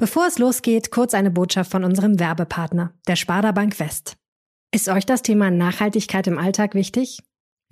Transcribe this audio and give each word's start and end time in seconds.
Bevor 0.00 0.28
es 0.28 0.38
losgeht, 0.38 0.92
kurz 0.92 1.12
eine 1.12 1.32
Botschaft 1.32 1.72
von 1.72 1.82
unserem 1.82 2.20
Werbepartner, 2.20 2.94
der 3.08 3.16
Sparda 3.16 3.50
Bank 3.50 3.80
West. 3.80 4.16
Ist 4.72 4.88
euch 4.88 5.04
das 5.04 5.22
Thema 5.22 5.50
Nachhaltigkeit 5.50 6.28
im 6.28 6.38
Alltag 6.38 6.76
wichtig? 6.76 7.18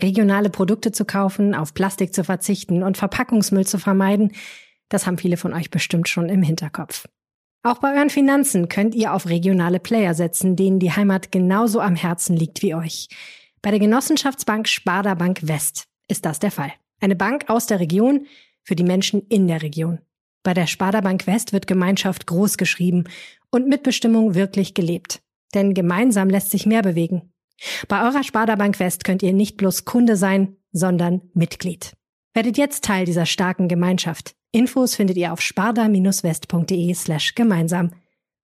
Regionale 0.02 0.50
Produkte 0.50 0.90
zu 0.90 1.04
kaufen, 1.04 1.54
auf 1.54 1.72
Plastik 1.72 2.12
zu 2.12 2.24
verzichten 2.24 2.82
und 2.82 2.96
Verpackungsmüll 2.96 3.64
zu 3.64 3.78
vermeiden, 3.78 4.32
das 4.88 5.06
haben 5.06 5.18
viele 5.18 5.36
von 5.36 5.52
euch 5.52 5.70
bestimmt 5.70 6.08
schon 6.08 6.28
im 6.28 6.42
Hinterkopf. 6.42 7.06
Auch 7.62 7.78
bei 7.78 7.94
euren 7.94 8.10
Finanzen 8.10 8.68
könnt 8.68 8.96
ihr 8.96 9.14
auf 9.14 9.28
regionale 9.28 9.78
Player 9.78 10.14
setzen, 10.14 10.56
denen 10.56 10.80
die 10.80 10.90
Heimat 10.90 11.30
genauso 11.30 11.80
am 11.80 11.94
Herzen 11.94 12.36
liegt 12.36 12.60
wie 12.60 12.74
euch. 12.74 13.06
Bei 13.62 13.70
der 13.70 13.80
Genossenschaftsbank 13.80 14.66
Sparda 14.66 15.14
Bank 15.14 15.46
West 15.46 15.86
ist 16.08 16.24
das 16.24 16.40
der 16.40 16.50
Fall. 16.50 16.72
Eine 17.00 17.14
Bank 17.14 17.44
aus 17.48 17.66
der 17.66 17.78
Region 17.78 18.26
für 18.64 18.74
die 18.74 18.84
Menschen 18.84 19.22
in 19.28 19.46
der 19.46 19.62
Region. 19.62 20.00
Bei 20.42 20.54
der 20.54 20.66
Sparda 20.66 21.00
Bank 21.00 21.26
West 21.26 21.52
wird 21.52 21.66
Gemeinschaft 21.66 22.26
groß 22.26 22.56
geschrieben 22.56 23.04
und 23.50 23.68
Mitbestimmung 23.68 24.34
wirklich 24.34 24.74
gelebt. 24.74 25.22
Denn 25.54 25.74
gemeinsam 25.74 26.28
lässt 26.28 26.50
sich 26.50 26.66
mehr 26.66 26.82
bewegen. 26.82 27.32
Bei 27.88 28.06
eurer 28.06 28.22
Sparda 28.22 28.56
Bank 28.56 28.78
West 28.78 29.04
könnt 29.04 29.22
ihr 29.22 29.32
nicht 29.32 29.56
bloß 29.56 29.84
Kunde 29.84 30.16
sein, 30.16 30.56
sondern 30.72 31.22
Mitglied. 31.34 31.94
Werdet 32.34 32.58
jetzt 32.58 32.84
Teil 32.84 33.06
dieser 33.06 33.24
starken 33.24 33.66
Gemeinschaft. 33.66 34.34
Infos 34.52 34.94
findet 34.94 35.16
ihr 35.16 35.32
auf 35.32 35.40
sparda-west.de 35.40 36.94
slash 36.94 37.34
gemeinsam. 37.34 37.92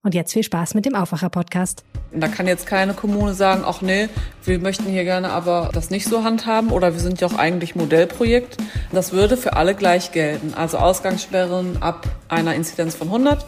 Und 0.05 0.15
jetzt 0.15 0.33
viel 0.33 0.43
Spaß 0.43 0.75
mit 0.75 0.85
dem 0.85 0.97
Aufwacher-Podcast. 0.97 1.85
Da 2.13 2.27
kann 2.27 2.49
jetzt 2.49 2.67
keine 2.67 2.93
Kommune 2.93 3.35
sagen, 3.35 3.63
ach 3.65 3.83
nee, 3.83 4.09
wir 4.45 4.59
möchten 4.59 4.85
hier 4.85 5.05
gerne 5.05 5.31
aber 5.31 5.71
das 5.73 5.91
nicht 5.91 6.07
so 6.07 6.25
handhaben 6.25 6.71
oder 6.71 6.93
wir 6.93 7.01
sind 7.01 7.21
ja 7.21 7.29
auch 7.29 7.39
eigentlich 7.39 7.77
Modellprojekt. 7.77 8.57
Das 8.91 9.13
würde 9.13 9.37
für 9.37 9.55
alle 9.55 9.77
gleich 9.77 10.11
gelten. 10.11 10.55
Also 10.55 10.79
Ausgangssperren 10.79 11.81
ab 11.83 12.09
einer 12.29 12.55
Inzidenz 12.55 12.97
von 12.97 13.07
100 13.09 13.47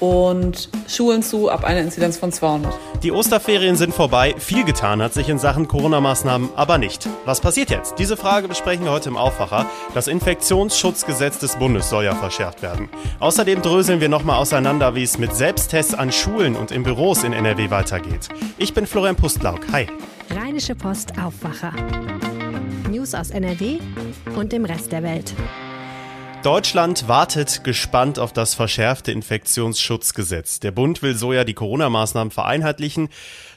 und 0.00 0.68
Schulen 0.88 1.22
zu 1.22 1.50
ab 1.50 1.64
einer 1.64 1.80
Inzidenz 1.80 2.16
von 2.16 2.32
200. 2.32 2.72
Die 3.02 3.12
Osterferien 3.12 3.76
sind 3.76 3.94
vorbei, 3.94 4.34
viel 4.38 4.64
getan 4.64 5.02
hat 5.02 5.14
sich 5.14 5.28
in 5.28 5.38
Sachen 5.38 5.68
Corona-Maßnahmen 5.68 6.50
aber 6.56 6.78
nicht. 6.78 7.08
Was 7.24 7.40
passiert 7.40 7.70
jetzt? 7.70 7.98
Diese 7.98 8.16
Frage 8.16 8.48
besprechen 8.48 8.84
wir 8.84 8.92
heute 8.92 9.08
im 9.08 9.16
Aufwacher. 9.16 9.66
Das 9.94 10.08
Infektionsschutzgesetz 10.08 11.38
des 11.38 11.56
Bundes 11.56 11.90
soll 11.90 12.04
ja 12.04 12.14
verschärft 12.14 12.62
werden. 12.62 12.88
Außerdem 13.20 13.62
dröseln 13.62 14.00
wir 14.00 14.08
nochmal 14.08 14.36
auseinander, 14.36 14.94
wie 14.94 15.02
es 15.02 15.18
mit 15.18 15.34
Selbsttests 15.34 15.94
an 15.94 16.12
Schulen 16.12 16.56
und 16.56 16.70
in 16.70 16.82
Büros 16.82 17.24
in 17.24 17.32
NRW 17.32 17.70
weitergeht. 17.70 18.28
Ich 18.58 18.74
bin 18.74 18.86
Florian 18.86 19.16
Pustlauk. 19.16 19.60
Hi. 19.72 19.86
Rheinische 20.30 20.74
Post 20.74 21.12
Aufwacher. 21.22 21.72
News 22.90 23.14
aus 23.14 23.30
NRW 23.30 23.78
und 24.36 24.52
dem 24.52 24.64
Rest 24.64 24.92
der 24.92 25.02
Welt. 25.02 25.34
Deutschland 26.46 27.08
wartet 27.08 27.64
gespannt 27.64 28.20
auf 28.20 28.32
das 28.32 28.54
verschärfte 28.54 29.10
Infektionsschutzgesetz. 29.10 30.60
Der 30.60 30.70
Bund 30.70 31.02
will 31.02 31.16
so 31.16 31.32
ja 31.32 31.42
die 31.42 31.54
Corona-Maßnahmen 31.54 32.30
vereinheitlichen. 32.30 33.08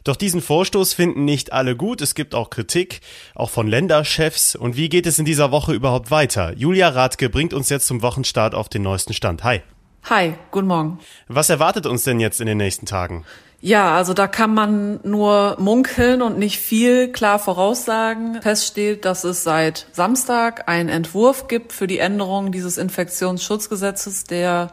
Doch 0.03 0.15
diesen 0.15 0.41
Vorstoß 0.41 0.95
finden 0.95 1.23
nicht 1.23 1.53
alle 1.53 1.75
gut. 1.75 2.01
Es 2.01 2.15
gibt 2.15 2.33
auch 2.33 2.49
Kritik, 2.49 3.01
auch 3.35 3.51
von 3.51 3.67
Länderchefs. 3.67 4.55
Und 4.55 4.75
wie 4.75 4.89
geht 4.89 5.05
es 5.05 5.19
in 5.19 5.25
dieser 5.25 5.51
Woche 5.51 5.73
überhaupt 5.73 6.09
weiter? 6.09 6.53
Julia 6.57 6.89
Radke 6.89 7.29
bringt 7.29 7.53
uns 7.53 7.69
jetzt 7.69 7.85
zum 7.85 8.01
Wochenstart 8.01 8.55
auf 8.55 8.69
den 8.69 8.81
neuesten 8.81 9.13
Stand. 9.13 9.43
Hi. 9.43 9.61
Hi, 10.05 10.33
guten 10.49 10.65
Morgen. 10.65 10.97
Was 11.27 11.51
erwartet 11.51 11.85
uns 11.85 12.05
denn 12.05 12.19
jetzt 12.19 12.41
in 12.41 12.47
den 12.47 12.57
nächsten 12.57 12.87
Tagen? 12.87 13.23
Ja, 13.61 13.95
also 13.95 14.13
da 14.13 14.27
kann 14.27 14.53
man 14.53 15.02
nur 15.03 15.57
munkeln 15.59 16.21
und 16.21 16.39
nicht 16.39 16.59
viel 16.59 17.11
klar 17.11 17.39
voraussagen. 17.39 18.41
Fest 18.41 18.66
steht, 18.66 19.03
dass 19.03 19.25
es 19.25 19.43
seit 19.43 19.88
Samstag 19.91 20.69
einen 20.69 20.88
Entwurf 20.88 21.49
gibt 21.49 21.73
für 21.73 21.85
die 21.85 21.99
Änderung 21.99 22.53
dieses 22.53 22.77
Infektionsschutzgesetzes, 22.77 24.23
der 24.23 24.71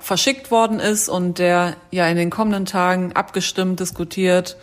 verschickt 0.00 0.50
worden 0.50 0.80
ist 0.80 1.08
und 1.08 1.38
der 1.38 1.76
ja 1.92 2.08
in 2.08 2.16
den 2.16 2.30
kommenden 2.30 2.66
Tagen 2.66 3.12
abgestimmt, 3.12 3.78
diskutiert, 3.78 4.56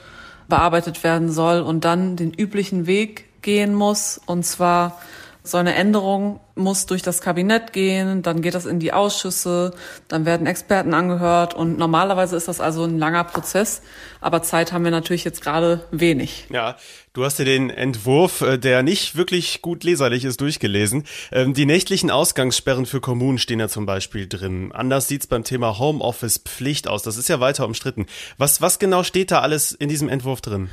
bearbeitet 0.50 1.04
werden 1.06 1.32
soll 1.32 1.62
und 1.62 1.86
dann 1.86 2.18
den 2.18 2.34
üblichen 2.34 2.88
Weg 2.88 3.42
gehen 3.42 3.74
muss, 3.74 4.20
und 4.26 4.46
zwar 4.46 5.00
so 5.44 5.58
eine 5.58 5.74
Änderung 5.74 6.40
muss 6.56 6.86
durch 6.86 7.02
das 7.02 7.22
Kabinett 7.22 7.74
gehen, 7.74 8.22
dann 8.22 8.42
geht 8.42 8.54
das 8.54 8.66
in 8.66 8.80
die 8.80 8.94
Ausschüsse, 8.94 9.74
dann 10.08 10.26
werden 10.26 10.46
Experten 10.46 10.94
angehört 10.94 11.56
und 11.56 11.80
normalerweise 11.80 12.36
ist 12.36 12.48
das 12.48 12.62
also 12.62 12.84
ein 12.84 13.00
langer 13.00 13.24
Prozess, 13.24 13.82
aber 14.20 14.44
Zeit 14.44 14.72
haben 14.72 14.84
wir 14.84 14.92
natürlich 14.92 15.24
jetzt 15.24 15.42
gerade 15.42 15.88
wenig. 15.90 16.46
Ja, 16.52 16.78
du 17.14 17.26
hast 17.26 17.40
dir 17.40 17.46
den 17.46 17.72
Entwurf, 17.72 18.42
äh, 18.42 18.60
der 18.60 18.84
nicht 18.84 19.16
wirklich 19.16 19.64
gut 19.64 19.84
leserlich 19.84 20.26
ist, 20.26 20.42
durchgelesen. 20.42 21.06
Ähm, 21.32 21.56
die 21.56 21.66
nächtlichen 21.66 22.12
Ausgangssperren 22.12 22.86
für 22.86 23.02
Kommunen 23.02 23.40
stehen 23.40 23.60
ja 23.60 23.68
zum 23.68 23.88
Beispiel 23.88 24.28
drin. 24.28 24.72
Anders 24.72 25.08
sieht's 25.08 25.26
beim 25.26 25.44
Thema 25.44 25.80
Homeoffice 25.80 26.38
Pflicht 26.38 26.88
aus. 26.88 27.02
Das 27.02 27.18
ist 27.18 27.30
ja 27.30 27.40
weiter 27.40 27.66
umstritten. 27.66 28.06
Was, 28.38 28.62
was 28.62 28.78
genau 28.78 29.04
steht 29.04 29.32
da 29.32 29.40
alles 29.40 29.72
in 29.72 29.90
diesem 29.90 30.10
Entwurf 30.10 30.42
drin? 30.42 30.70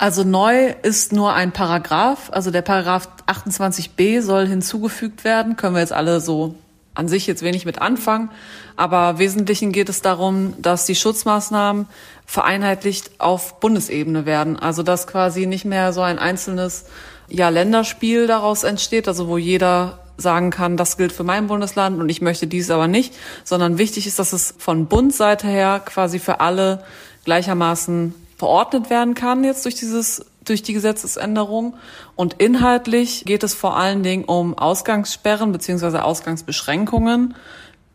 Also 0.00 0.24
neu 0.24 0.72
ist 0.82 1.12
nur 1.12 1.34
ein 1.34 1.52
Paragraph, 1.52 2.30
also 2.32 2.50
der 2.50 2.62
Paragraph 2.62 3.06
28b 3.26 4.22
soll 4.22 4.46
hinzugefügt 4.46 5.24
werden. 5.24 5.56
Können 5.56 5.74
wir 5.74 5.80
jetzt 5.80 5.92
alle 5.92 6.22
so 6.22 6.54
an 6.94 7.06
sich 7.06 7.26
jetzt 7.26 7.42
wenig 7.42 7.66
mit 7.66 7.82
anfangen. 7.82 8.30
Aber 8.76 9.18
Wesentlichen 9.18 9.72
geht 9.72 9.90
es 9.90 10.00
darum, 10.00 10.54
dass 10.56 10.86
die 10.86 10.94
Schutzmaßnahmen 10.94 11.86
vereinheitlicht 12.24 13.10
auf 13.20 13.60
Bundesebene 13.60 14.24
werden. 14.24 14.58
Also 14.58 14.82
dass 14.82 15.06
quasi 15.06 15.44
nicht 15.44 15.66
mehr 15.66 15.92
so 15.92 16.00
ein 16.00 16.18
einzelnes 16.18 16.86
ja, 17.28 17.50
Länderspiel 17.50 18.26
daraus 18.26 18.64
entsteht, 18.64 19.06
also 19.06 19.28
wo 19.28 19.36
jeder 19.36 19.98
sagen 20.16 20.48
kann, 20.48 20.78
das 20.78 20.96
gilt 20.96 21.12
für 21.12 21.24
mein 21.24 21.46
Bundesland 21.46 22.00
und 22.00 22.08
ich 22.08 22.22
möchte 22.22 22.46
dies 22.46 22.70
aber 22.70 22.88
nicht, 22.88 23.14
sondern 23.44 23.76
wichtig 23.76 24.06
ist, 24.06 24.18
dass 24.18 24.32
es 24.32 24.54
von 24.56 24.86
Bundseite 24.86 25.46
her 25.46 25.82
quasi 25.84 26.18
für 26.18 26.40
alle 26.40 26.82
gleichermaßen 27.26 28.14
verordnet 28.40 28.88
werden 28.88 29.12
kann 29.12 29.44
jetzt 29.44 29.66
durch 29.66 29.74
dieses 29.74 30.24
durch 30.46 30.62
die 30.62 30.72
Gesetzesänderung. 30.72 31.74
Und 32.16 32.34
inhaltlich 32.40 33.24
geht 33.26 33.42
es 33.42 33.54
vor 33.54 33.76
allen 33.76 34.02
Dingen 34.02 34.24
um 34.24 34.56
Ausgangssperren 34.56 35.52
beziehungsweise 35.52 36.02
Ausgangsbeschränkungen, 36.02 37.34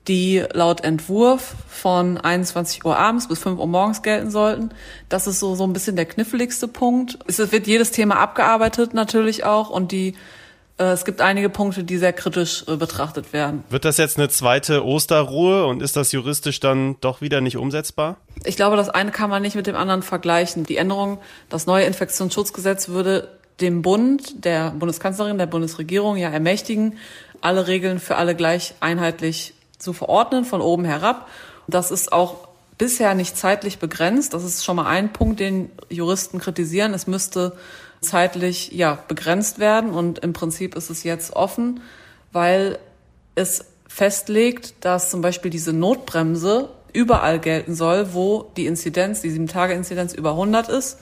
die 0.08 0.44
laut 0.54 0.84
Entwurf 0.84 1.56
von 1.68 2.20
21 2.20 2.86
Uhr 2.86 2.96
abends 2.96 3.28
bis 3.28 3.40
5 3.40 3.60
Uhr 3.60 3.66
morgens 3.66 4.04
gelten 4.04 4.30
sollten. 4.30 4.70
Das 5.10 5.26
ist 5.26 5.40
so, 5.40 5.56
so 5.56 5.64
ein 5.64 5.74
bisschen 5.74 5.96
der 5.96 6.06
kniffligste 6.06 6.68
Punkt. 6.68 7.18
Es 7.26 7.40
wird 7.40 7.66
jedes 7.66 7.90
Thema 7.90 8.18
abgearbeitet 8.20 8.94
natürlich 8.94 9.46
auch 9.46 9.72
und 9.72 9.92
die 9.92 10.14
es 10.78 11.06
gibt 11.06 11.22
einige 11.22 11.50
Punkte, 11.50 11.86
die 11.86 11.98
sehr 11.98 12.12
kritisch 12.12 12.66
äh, 12.68 12.76
betrachtet 12.76 13.32
werden. 13.32 13.64
Wird 13.70 13.86
das 13.86 13.98
jetzt 13.98 14.18
eine 14.18 14.28
zweite 14.28 14.86
Osterruhe 14.86 15.66
und 15.66 15.82
ist 15.82 15.96
das 15.96 16.12
juristisch 16.12 16.60
dann 16.60 16.98
doch 17.00 17.22
wieder 17.22 17.40
nicht 17.40 17.56
umsetzbar? 17.56 18.18
Ich 18.44 18.58
glaube, 18.58 18.76
das 18.76 18.90
eine 18.90 19.12
kann 19.12 19.30
man 19.30 19.42
nicht 19.42 19.56
mit 19.56 19.68
dem 19.68 19.76
anderen 19.76 20.02
vergleichen. 20.02 20.66
Die 20.66 20.76
Änderung, 20.76 21.20
das 21.50 21.66
neue 21.66 21.86
Infektionsschutzgesetz 21.86 22.90
würde 22.90 23.30
dem 23.62 23.82
Bund, 23.82 24.44
der 24.44 24.72
Bundeskanzlerin, 24.72 25.38
der 25.38 25.46
Bundesregierung 25.46 26.18
ja 26.18 26.30
ermächtigen, 26.30 26.98
alle 27.40 27.68
Regeln 27.68 28.00
für 28.00 28.18
alle 28.18 28.36
gleich 28.36 28.74
einheitlich 28.82 29.54
zu 29.78 29.94
verordnen, 29.94 30.44
von 30.44 30.60
oben 30.60 30.84
herab. 30.84 31.30
Das 31.68 31.90
ist 31.90 32.12
auch 32.12 32.50
bisher 32.78 33.14
nicht 33.16 33.38
zeitlich 33.38 33.80
begrenzt. 33.80 34.34
Das 34.34 34.44
ist 34.44 34.66
schon 34.66 34.76
mal 34.76 34.88
ein 34.88 35.14
Punkt, 35.14 35.40
den 35.40 35.70
Juristen 35.90 36.40
kritisieren. 36.40 36.94
Es 36.94 37.08
müsste 37.08 37.54
zeitlich 38.06 38.72
ja 38.72 38.98
begrenzt 39.08 39.60
werden 39.60 39.92
und 39.92 40.20
im 40.20 40.34
Prinzip 40.34 40.76
ist 40.76 40.90
es 40.90 41.04
jetzt 41.04 41.36
offen, 41.36 41.82
weil 42.32 42.80
es 43.36 43.66
festlegt, 43.88 44.74
dass 44.82 45.10
zum 45.10 45.22
Beispiel 45.22 45.52
diese 45.52 45.74
Notbremse 45.74 46.70
überall 46.94 47.40
gelten 47.40 47.76
soll, 47.76 48.14
wo 48.14 48.52
die 48.58 48.66
Inzidenz, 48.66 49.22
die 49.22 49.30
sieben 49.30 49.48
Tage 49.48 49.74
Inzidenz 49.74 50.14
über 50.14 50.32
100 50.32 50.70
ist 50.70 51.00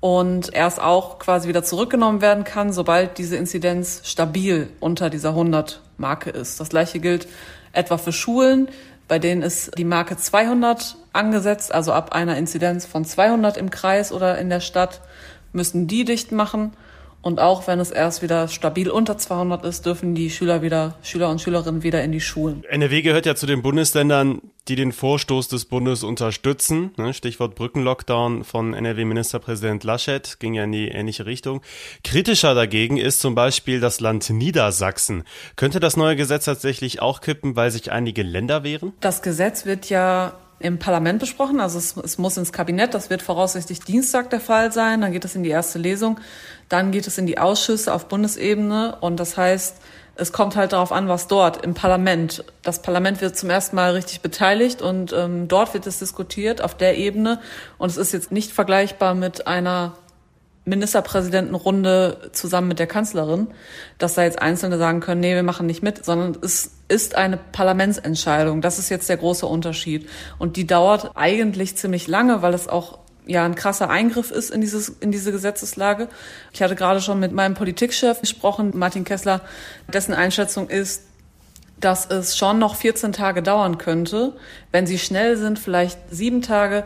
und 0.00 0.52
erst 0.52 0.80
auch 0.80 1.18
quasi 1.18 1.48
wieder 1.48 1.62
zurückgenommen 1.62 2.20
werden 2.20 2.44
kann, 2.44 2.72
sobald 2.72 3.16
diese 3.16 3.36
Inzidenz 3.36 4.02
stabil 4.04 4.68
unter 4.80 5.08
dieser 5.08 5.30
100 5.30 5.80
Marke 5.96 6.30
ist. 6.30 6.60
Das 6.60 6.68
gleiche 6.68 6.98
gilt 7.00 7.26
etwa 7.72 7.96
für 7.96 8.12
Schulen, 8.12 8.68
bei 9.08 9.18
denen 9.18 9.42
ist 9.42 9.78
die 9.78 9.84
Marke 9.84 10.16
200 10.16 10.96
angesetzt, 11.12 11.72
also 11.72 11.92
ab 11.92 12.12
einer 12.12 12.36
Inzidenz 12.36 12.86
von 12.86 13.04
200 13.04 13.56
im 13.56 13.70
Kreis 13.70 14.12
oder 14.12 14.38
in 14.38 14.50
der 14.50 14.60
Stadt 14.60 15.00
müssen 15.54 15.86
die 15.86 16.04
dicht 16.04 16.32
machen. 16.32 16.72
Und 17.24 17.40
auch 17.40 17.66
wenn 17.66 17.80
es 17.80 17.90
erst 17.90 18.20
wieder 18.20 18.48
stabil 18.48 18.90
unter 18.90 19.16
200 19.16 19.64
ist, 19.64 19.86
dürfen 19.86 20.14
die 20.14 20.28
Schüler 20.28 20.60
wieder, 20.60 20.98
Schüler 21.02 21.30
und 21.30 21.40
Schülerinnen 21.40 21.82
wieder 21.82 22.04
in 22.04 22.12
die 22.12 22.20
Schulen. 22.20 22.64
NRW 22.68 23.00
gehört 23.00 23.24
ja 23.24 23.34
zu 23.34 23.46
den 23.46 23.62
Bundesländern, 23.62 24.42
die 24.68 24.76
den 24.76 24.92
Vorstoß 24.92 25.48
des 25.48 25.64
Bundes 25.64 26.02
unterstützen. 26.02 26.90
Ne, 26.98 27.14
Stichwort 27.14 27.54
Brückenlockdown 27.54 28.44
von 28.44 28.74
NRW-Ministerpräsident 28.74 29.84
Laschet 29.84 30.38
ging 30.38 30.52
ja 30.52 30.64
in 30.64 30.72
die 30.72 30.88
ähnliche 30.88 31.24
Richtung. 31.24 31.62
Kritischer 32.02 32.54
dagegen 32.54 32.98
ist 32.98 33.20
zum 33.20 33.34
Beispiel 33.34 33.80
das 33.80 34.00
Land 34.00 34.28
Niedersachsen. 34.28 35.24
Könnte 35.56 35.80
das 35.80 35.96
neue 35.96 36.16
Gesetz 36.16 36.44
tatsächlich 36.44 37.00
auch 37.00 37.22
kippen, 37.22 37.56
weil 37.56 37.70
sich 37.70 37.90
einige 37.90 38.22
Länder 38.22 38.64
wehren? 38.64 38.92
Das 39.00 39.22
Gesetz 39.22 39.64
wird 39.64 39.88
ja 39.88 40.34
im 40.58 40.78
Parlament 40.78 41.18
besprochen. 41.18 41.60
Also 41.60 41.78
es, 41.78 41.96
es, 41.96 42.18
muss 42.18 42.36
ins 42.36 42.52
Kabinett. 42.52 42.94
Das 42.94 43.10
wird 43.10 43.22
voraussichtlich 43.22 43.80
Dienstag 43.80 44.30
der 44.30 44.40
Fall 44.40 44.72
sein. 44.72 45.00
Dann 45.00 45.12
geht 45.12 45.24
es 45.24 45.34
in 45.34 45.42
die 45.42 45.50
erste 45.50 45.78
Lesung. 45.78 46.18
Dann 46.68 46.90
geht 46.90 47.06
es 47.06 47.18
in 47.18 47.26
die 47.26 47.38
Ausschüsse 47.38 47.92
auf 47.92 48.06
Bundesebene. 48.06 48.96
Und 49.00 49.20
das 49.20 49.36
heißt, 49.36 49.76
es 50.16 50.32
kommt 50.32 50.56
halt 50.56 50.72
darauf 50.72 50.92
an, 50.92 51.08
was 51.08 51.26
dort 51.26 51.64
im 51.64 51.74
Parlament. 51.74 52.44
Das 52.62 52.82
Parlament 52.82 53.20
wird 53.20 53.36
zum 53.36 53.50
ersten 53.50 53.76
Mal 53.76 53.92
richtig 53.92 54.20
beteiligt 54.20 54.80
und 54.80 55.12
ähm, 55.12 55.48
dort 55.48 55.74
wird 55.74 55.86
es 55.86 55.98
diskutiert 55.98 56.62
auf 56.62 56.76
der 56.76 56.96
Ebene. 56.96 57.40
Und 57.78 57.90
es 57.90 57.96
ist 57.96 58.12
jetzt 58.12 58.30
nicht 58.30 58.52
vergleichbar 58.52 59.14
mit 59.14 59.46
einer 59.46 59.94
Ministerpräsidentenrunde 60.66 62.30
zusammen 62.32 62.68
mit 62.68 62.78
der 62.78 62.86
Kanzlerin, 62.86 63.48
dass 63.98 64.14
da 64.14 64.22
jetzt 64.22 64.40
Einzelne 64.40 64.78
sagen 64.78 65.00
können, 65.00 65.20
nee, 65.20 65.34
wir 65.34 65.42
machen 65.42 65.66
nicht 65.66 65.82
mit, 65.82 66.04
sondern 66.04 66.38
es 66.42 66.73
ist 66.88 67.16
eine 67.16 67.36
Parlamentsentscheidung. 67.36 68.60
Das 68.60 68.78
ist 68.78 68.88
jetzt 68.88 69.08
der 69.08 69.16
große 69.16 69.46
Unterschied. 69.46 70.08
Und 70.38 70.56
die 70.56 70.66
dauert 70.66 71.12
eigentlich 71.14 71.76
ziemlich 71.76 72.08
lange, 72.08 72.42
weil 72.42 72.54
es 72.54 72.68
auch 72.68 72.98
ja 73.26 73.44
ein 73.44 73.54
krasser 73.54 73.88
Eingriff 73.88 74.30
ist 74.30 74.50
in 74.50 74.60
dieses 74.60 74.88
in 74.88 75.10
diese 75.10 75.32
Gesetzeslage. 75.32 76.08
Ich 76.52 76.62
hatte 76.62 76.74
gerade 76.74 77.00
schon 77.00 77.20
mit 77.20 77.32
meinem 77.32 77.54
Politikchef 77.54 78.20
gesprochen, 78.20 78.72
Martin 78.74 79.04
Kessler, 79.04 79.40
dessen 79.92 80.12
Einschätzung 80.14 80.68
ist, 80.68 81.04
dass 81.80 82.06
es 82.06 82.36
schon 82.36 82.58
noch 82.58 82.76
14 82.76 83.12
Tage 83.12 83.42
dauern 83.42 83.78
könnte, 83.78 84.34
wenn 84.72 84.86
sie 84.86 84.98
schnell 84.98 85.36
sind, 85.36 85.58
vielleicht 85.58 85.98
sieben 86.10 86.42
Tage. 86.42 86.84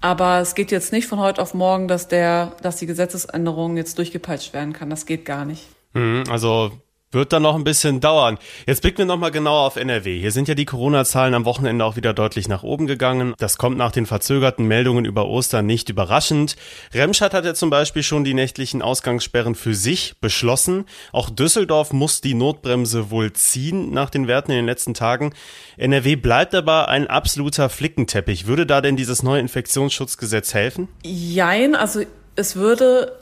Aber 0.00 0.40
es 0.40 0.54
geht 0.54 0.72
jetzt 0.72 0.92
nicht 0.92 1.06
von 1.06 1.20
heute 1.20 1.40
auf 1.40 1.54
morgen, 1.54 1.86
dass 1.86 2.08
der, 2.08 2.56
dass 2.60 2.76
die 2.76 2.86
Gesetzesänderung 2.86 3.76
jetzt 3.76 3.98
durchgepeitscht 3.98 4.52
werden 4.52 4.72
kann. 4.72 4.90
Das 4.90 5.06
geht 5.06 5.24
gar 5.24 5.44
nicht. 5.44 5.68
Mhm, 5.94 6.24
also 6.28 6.72
wird 7.12 7.32
dann 7.32 7.42
noch 7.42 7.54
ein 7.54 7.64
bisschen 7.64 8.00
dauern. 8.00 8.38
Jetzt 8.66 8.82
blicken 8.82 8.98
wir 8.98 9.04
nochmal 9.04 9.30
genauer 9.30 9.60
auf 9.60 9.76
NRW. 9.76 10.18
Hier 10.18 10.32
sind 10.32 10.48
ja 10.48 10.54
die 10.54 10.64
Corona-Zahlen 10.64 11.34
am 11.34 11.44
Wochenende 11.44 11.84
auch 11.84 11.96
wieder 11.96 12.14
deutlich 12.14 12.48
nach 12.48 12.62
oben 12.62 12.86
gegangen. 12.86 13.34
Das 13.38 13.58
kommt 13.58 13.76
nach 13.76 13.92
den 13.92 14.06
verzögerten 14.06 14.66
Meldungen 14.66 15.04
über 15.04 15.26
Ostern 15.26 15.66
nicht 15.66 15.88
überraschend. 15.88 16.56
Remscheid 16.92 17.34
hat 17.34 17.44
ja 17.44 17.54
zum 17.54 17.70
Beispiel 17.70 18.02
schon 18.02 18.24
die 18.24 18.34
nächtlichen 18.34 18.82
Ausgangssperren 18.82 19.54
für 19.54 19.74
sich 19.74 20.14
beschlossen. 20.20 20.86
Auch 21.12 21.30
Düsseldorf 21.30 21.92
muss 21.92 22.20
die 22.20 22.34
Notbremse 22.34 23.10
wohl 23.10 23.32
ziehen 23.32 23.92
nach 23.92 24.10
den 24.10 24.26
Werten 24.26 24.50
in 24.50 24.58
den 24.58 24.66
letzten 24.66 24.94
Tagen. 24.94 25.34
NRW 25.76 26.16
bleibt 26.16 26.54
aber 26.54 26.88
ein 26.88 27.06
absoluter 27.06 27.68
Flickenteppich. 27.68 28.46
Würde 28.46 28.66
da 28.66 28.80
denn 28.80 28.96
dieses 28.96 29.22
neue 29.22 29.40
Infektionsschutzgesetz 29.40 30.54
helfen? 30.54 30.88
Jein, 31.04 31.74
also 31.74 32.00
es 32.36 32.56
würde 32.56 33.18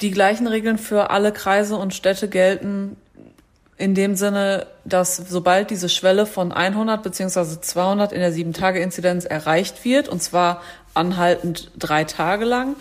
die 0.00 0.10
gleichen 0.10 0.46
Regeln 0.46 0.78
für 0.78 1.10
alle 1.10 1.32
Kreise 1.32 1.76
und 1.76 1.94
Städte 1.94 2.28
gelten, 2.28 2.96
in 3.78 3.94
dem 3.94 4.16
Sinne, 4.16 4.66
dass 4.84 5.16
sobald 5.16 5.70
diese 5.70 5.88
Schwelle 5.88 6.26
von 6.26 6.52
100 6.52 7.02
beziehungsweise 7.02 7.60
200 7.60 8.12
in 8.12 8.20
der 8.20 8.32
7-Tage-Inzidenz 8.32 9.24
erreicht 9.26 9.84
wird, 9.84 10.08
und 10.08 10.22
zwar 10.22 10.62
anhaltend 10.94 11.70
drei 11.78 12.04
Tage 12.04 12.46
lang, 12.46 12.76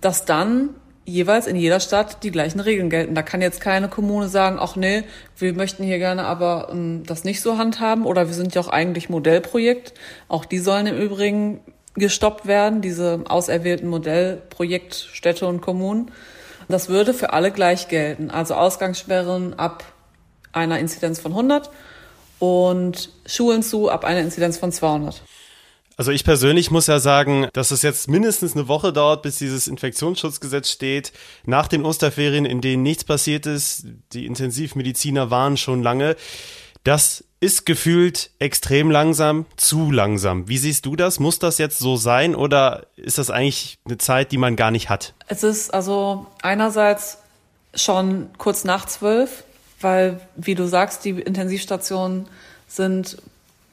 dass 0.00 0.24
dann 0.24 0.70
jeweils 1.04 1.46
in 1.46 1.56
jeder 1.56 1.80
Stadt 1.80 2.22
die 2.22 2.30
gleichen 2.30 2.60
Regeln 2.60 2.90
gelten. 2.90 3.14
Da 3.14 3.22
kann 3.22 3.40
jetzt 3.40 3.60
keine 3.60 3.88
Kommune 3.88 4.28
sagen, 4.28 4.58
ach 4.60 4.76
nee, 4.76 5.04
wir 5.36 5.54
möchten 5.54 5.82
hier 5.82 5.98
gerne 5.98 6.24
aber 6.24 6.68
ähm, 6.70 7.02
das 7.06 7.24
nicht 7.24 7.40
so 7.40 7.56
handhaben 7.56 8.04
oder 8.04 8.26
wir 8.26 8.34
sind 8.34 8.54
ja 8.54 8.60
auch 8.60 8.68
eigentlich 8.68 9.08
Modellprojekt. 9.08 9.94
Auch 10.28 10.44
die 10.44 10.58
sollen 10.58 10.86
im 10.86 10.98
Übrigen 10.98 11.60
gestoppt 11.94 12.46
werden, 12.46 12.80
diese 12.80 13.24
auserwählten 13.28 13.88
Modellprojektstädte 13.88 15.46
und 15.46 15.60
Kommunen. 15.60 16.10
Das 16.68 16.90
würde 16.90 17.14
für 17.14 17.32
alle 17.32 17.50
gleich 17.50 17.88
gelten. 17.88 18.30
Also 18.30 18.54
Ausgangssperren 18.54 19.58
ab 19.58 19.84
einer 20.58 20.78
Inzidenz 20.78 21.18
von 21.18 21.32
100 21.32 21.70
und 22.38 23.10
Schulen 23.26 23.62
zu 23.62 23.90
ab 23.90 24.04
einer 24.04 24.20
Inzidenz 24.20 24.58
von 24.58 24.70
200. 24.72 25.22
Also 25.96 26.12
ich 26.12 26.22
persönlich 26.22 26.70
muss 26.70 26.86
ja 26.86 27.00
sagen, 27.00 27.48
dass 27.54 27.72
es 27.72 27.82
jetzt 27.82 28.08
mindestens 28.08 28.54
eine 28.54 28.68
Woche 28.68 28.92
dauert, 28.92 29.22
bis 29.22 29.38
dieses 29.38 29.66
Infektionsschutzgesetz 29.66 30.70
steht. 30.70 31.12
Nach 31.44 31.66
den 31.66 31.84
Osterferien, 31.84 32.44
in 32.44 32.60
denen 32.60 32.84
nichts 32.84 33.02
passiert 33.02 33.46
ist, 33.46 33.84
die 34.12 34.24
Intensivmediziner 34.26 35.32
waren 35.32 35.56
schon 35.56 35.82
lange. 35.82 36.14
Das 36.84 37.24
ist 37.40 37.66
gefühlt 37.66 38.30
extrem 38.38 38.92
langsam, 38.92 39.46
zu 39.56 39.90
langsam. 39.90 40.48
Wie 40.48 40.58
siehst 40.58 40.86
du 40.86 40.94
das? 40.94 41.18
Muss 41.18 41.40
das 41.40 41.58
jetzt 41.58 41.80
so 41.80 41.96
sein 41.96 42.36
oder 42.36 42.86
ist 42.94 43.18
das 43.18 43.30
eigentlich 43.30 43.78
eine 43.84 43.98
Zeit, 43.98 44.30
die 44.30 44.38
man 44.38 44.54
gar 44.54 44.70
nicht 44.70 44.88
hat? 44.90 45.14
Es 45.26 45.42
ist 45.42 45.74
also 45.74 46.26
einerseits 46.42 47.18
schon 47.74 48.30
kurz 48.38 48.62
nach 48.62 48.86
zwölf, 48.86 49.44
weil, 49.80 50.20
wie 50.36 50.54
du 50.54 50.66
sagst, 50.66 51.04
die 51.04 51.10
Intensivstationen 51.10 52.26
sind 52.66 53.18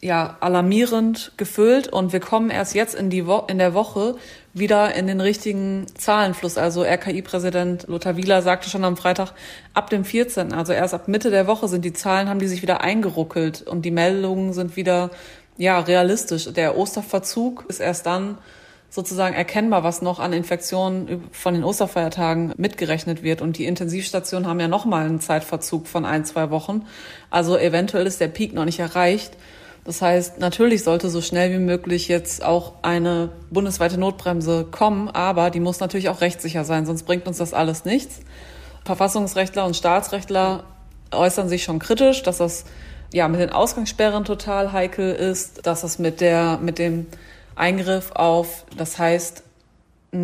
ja 0.02 0.38
alarmierend 0.40 1.32
gefüllt 1.38 1.88
und 1.88 2.14
wir 2.14 2.20
kommen 2.20 2.52
erst 2.52 2.76
jetzt 2.76 2.94
in, 2.94 3.10
die 3.10 3.26
Wo 3.26 3.44
in 3.48 3.58
der 3.58 3.74
Woche 3.74 4.16
wieder 4.54 4.94
in 4.94 5.08
den 5.08 5.20
richtigen 5.20 5.88
Zahlenfluss. 5.98 6.58
Also 6.58 6.84
RKI-Präsident 6.84 7.88
Lothar 7.88 8.16
Wieler 8.16 8.42
sagte 8.42 8.70
schon 8.70 8.84
am 8.84 8.98
Freitag, 8.98 9.32
ab 9.74 9.90
dem 9.90 10.06
14., 10.06 10.54
also 10.54 10.74
erst 10.74 10.94
ab 10.94 11.08
Mitte 11.08 11.32
der 11.32 11.48
Woche 11.48 11.68
sind 11.68 11.84
die 11.84 11.94
Zahlen, 11.94 12.30
haben 12.30 12.40
die 12.40 12.48
sich 12.48 12.62
wieder 12.62 12.82
eingeruckelt 12.82 13.64
und 13.64 13.84
die 13.84 13.92
Meldungen 13.92 14.54
sind 14.54 14.76
wieder 14.76 15.10
ja 15.58 15.80
realistisch. 15.80 16.52
Der 16.54 16.78
Osterverzug 16.78 17.66
ist 17.68 17.80
erst 17.80 18.06
dann 18.06 18.38
sozusagen 18.96 19.36
erkennbar, 19.36 19.84
was 19.84 20.02
noch 20.02 20.20
an 20.20 20.32
Infektionen 20.32 21.26
von 21.34 21.54
den 21.54 21.66
Osterfeiertagen 21.66 22.54
mitgerechnet 22.56 23.24
wird. 23.24 23.42
Und 23.42 23.58
die 23.58 23.66
Intensivstationen 23.66 24.48
haben 24.48 24.62
ja 24.62 24.70
nochmal 24.70 25.06
einen 25.06 25.20
Zeitverzug 25.20 25.86
von 25.88 26.06
ein, 26.06 26.24
zwei 26.24 26.50
Wochen. 26.50 26.86
Also 27.30 27.58
eventuell 27.58 28.08
ist 28.08 28.22
der 28.22 28.30
Peak 28.30 28.54
noch 28.54 28.64
nicht 28.64 28.80
erreicht. 28.80 29.34
Das 29.84 30.02
heißt, 30.02 30.40
natürlich 30.40 30.86
sollte 30.86 31.10
so 31.10 31.22
schnell 31.22 31.52
wie 31.52 31.64
möglich 31.64 32.08
jetzt 32.08 32.44
auch 32.44 32.76
eine 32.84 33.30
bundesweite 33.52 34.00
Notbremse 34.00 34.66
kommen, 34.72 35.10
aber 35.10 35.50
die 35.50 35.60
muss 35.60 35.82
natürlich 35.82 36.08
auch 36.08 36.22
rechtssicher 36.22 36.64
sein, 36.64 36.86
sonst 36.86 37.04
bringt 37.04 37.28
uns 37.28 37.38
das 37.38 37.54
alles 37.54 37.84
nichts. 37.84 38.22
Verfassungsrechtler 38.86 39.66
und 39.66 39.76
Staatsrechtler 39.76 40.64
äußern 41.12 41.50
sich 41.50 41.64
schon 41.64 41.80
kritisch, 41.80 42.24
dass 42.24 42.38
das 42.38 42.64
ja 43.14 43.28
mit 43.28 43.42
den 43.42 43.52
Ausgangssperren 43.52 44.26
total 44.26 44.72
heikel 44.72 45.14
ist, 45.14 45.68
dass 45.68 45.82
das 45.82 46.00
mit 46.00 46.20
der 46.20 46.58
mit 46.64 46.80
dem 46.80 47.06
Eingriff 47.56 48.12
auf, 48.12 48.66
das 48.78 49.00
heißt, 49.00 49.44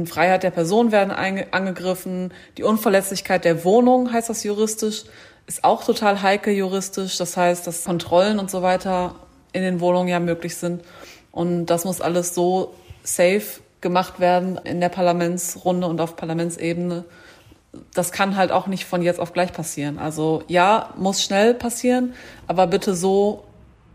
Freiheit 0.06 0.44
der 0.44 0.52
Person 0.52 0.92
werden 0.92 1.12
angegriffen, 1.12 2.34
die 2.58 2.64
Unverletzlichkeit 2.64 3.44
der 3.44 3.66
Wohnung 3.66 4.12
heißt 4.14 4.30
das 4.30 4.44
juristisch, 4.44 5.04
ist 5.48 5.64
auch 5.64 5.84
total 5.84 6.22
heikel 6.22 6.54
juristisch. 6.54 7.18
Das 7.18 7.36
heißt, 7.36 7.68
dass 7.68 7.84
Kontrollen 7.84 8.40
und 8.40 8.50
so 8.50 8.62
weiter 8.62 9.16
in 9.54 9.64
den 9.64 9.80
Wohnungen 9.82 10.08
ja 10.08 10.20
möglich 10.20 10.56
sind. 10.56 10.82
Und 11.32 11.66
das 11.66 11.86
muss 11.86 12.02
alles 12.02 12.34
so 12.34 12.74
safe 13.04 13.62
gemacht 13.82 14.20
werden 14.20 14.58
in 14.64 14.80
der 14.80 14.90
Parlamentsrunde 14.90 15.88
und 15.88 16.00
auf 16.00 16.16
Parlamentsebene. 16.16 17.04
Das 17.94 18.12
kann 18.12 18.36
halt 18.36 18.52
auch 18.52 18.68
nicht 18.68 18.86
von 18.86 19.02
jetzt 19.02 19.20
auf 19.20 19.34
gleich 19.34 19.52
passieren. 19.54 19.98
Also 19.98 20.44
ja, 20.48 20.94
muss 20.98 21.24
schnell 21.24 21.54
passieren, 21.54 22.14
aber 22.48 22.68
bitte 22.68 22.96
so 22.96 23.44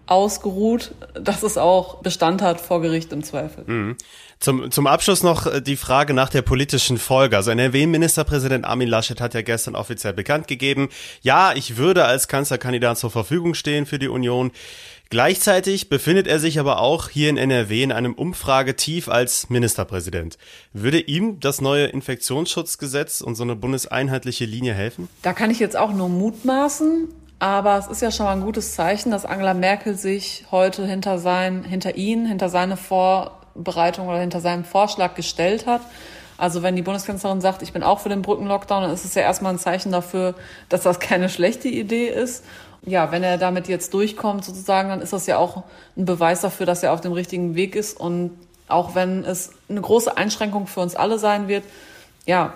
ausgeruht, 0.07 0.93
dass 1.15 1.43
es 1.43 1.59
auch 1.59 1.97
Bestand 1.97 2.43
hat 2.43 2.61
vor 2.61 2.81
Gericht 2.81 3.13
im 3.13 3.23
Zweifel. 3.23 3.65
Mhm. 3.67 3.97
Zum, 4.39 4.71
zum 4.71 4.87
Abschluss 4.87 5.23
noch 5.23 5.47
äh, 5.47 5.63
die 5.63 5.77
Frage 5.77 6.13
nach 6.13 6.29
der 6.29 6.43
politischen 6.43 6.99
Folge. 6.99 7.37
Also 7.37 7.51
NRW-Ministerpräsident 7.51 8.65
Armin 8.65 8.89
Laschet 8.89 9.21
hat 9.21 9.35
ja 9.35 9.43
gestern 9.43 9.75
offiziell 9.75 10.13
bekannt 10.13 10.47
gegeben, 10.47 10.91
ja, 11.23 11.53
ich 11.55 11.77
würde 11.77 12.05
als 12.05 12.29
Kanzlerkandidat 12.29 12.99
zur 12.99 13.11
Verfügung 13.11 13.55
stehen 13.55 13.87
für 13.87 13.99
die 13.99 14.09
Union. 14.09 14.53
Gleichzeitig 15.09 15.89
befindet 15.89 16.27
er 16.27 16.41
sich 16.41 16.59
aber 16.59 16.81
auch 16.81 17.09
hier 17.09 17.31
in 17.31 17.37
NRW 17.37 17.83
in 17.83 17.93
einem 17.93 18.13
Umfragetief 18.13 19.09
als 19.09 19.49
Ministerpräsident. 19.49 20.37
Würde 20.73 20.99
ihm 20.99 21.39
das 21.39 21.61
neue 21.61 21.87
Infektionsschutzgesetz 21.87 23.21
und 23.21 23.37
so 23.37 23.45
eine 23.45 23.55
bundeseinheitliche 23.55 24.47
Linie 24.47 24.75
helfen? 24.75 25.09
Da 25.23 25.33
kann 25.33 25.53
ich 25.53 25.61
jetzt 25.61 25.77
auch 25.77 25.93
nur 25.93 26.09
mutmaßen. 26.09 27.09
Aber 27.39 27.77
es 27.77 27.87
ist 27.87 28.01
ja 28.01 28.11
schon 28.11 28.25
mal 28.25 28.33
ein 28.33 28.41
gutes 28.41 28.75
Zeichen, 28.75 29.11
dass 29.11 29.27
Angela 29.27 29.53
Merkel 29.53 29.95
sich 29.95 30.47
heute 30.51 30.87
hinter 30.87 31.19
sein, 31.19 31.65
hinter 31.65 31.97
ihn, 31.97 32.25
hinter 32.25 32.49
seine 32.49 32.79
Vorbereitung 32.79 34.09
oder 34.09 34.21
hinter 34.21 34.41
seinem 34.41 34.65
Vorschlag 34.65 35.15
gestellt 35.15 35.67
hat. 35.67 35.83
Also 36.39 36.63
wenn 36.63 36.77
die 36.77 36.83
Bundeskanzlerin 36.83 37.41
sagt, 37.41 37.63
ich 37.63 37.73
bin 37.73 37.83
auch 37.83 38.01
für 38.01 38.09
den 38.09 38.23
Brückenlockdown, 38.23 38.83
dann 38.83 38.93
ist 38.93 39.05
es 39.05 39.15
ja 39.15 39.23
erstmal 39.23 39.53
ein 39.53 39.59
Zeichen 39.59 39.93
dafür, 39.93 40.35
dass 40.69 40.83
das 40.83 41.01
keine 41.01 41.29
schlechte 41.29 41.69
Idee 41.69 42.09
ist. 42.09 42.45
Ja, 42.83 43.11
wenn 43.11 43.23
er 43.23 43.37
damit 43.37 43.69
jetzt 43.69 43.93
durchkommt 43.95 44.45
sozusagen, 44.45 44.89
dann 44.91 45.01
ist 45.01 45.13
das 45.13 45.27
ja 45.27 45.39
auch 45.39 45.65
ein 45.97 46.05
Beweis 46.05 46.43
dafür, 46.43 46.67
dass 46.67 46.83
er 46.83 46.93
auf 46.93 47.01
dem 47.01 47.13
richtigen 47.13 47.55
Weg 47.55 47.75
ist. 47.75 47.99
Und 47.99 48.33
auch 48.69 48.95
wenn 48.95 49.25
es 49.25 49.53
eine 49.69 49.81
große 49.81 50.17
Einschränkung 50.17 50.67
für 50.67 50.81
uns 50.81 50.95
alle 50.95 51.19
sein 51.19 51.49
wird, 51.49 51.65
ja, 52.27 52.55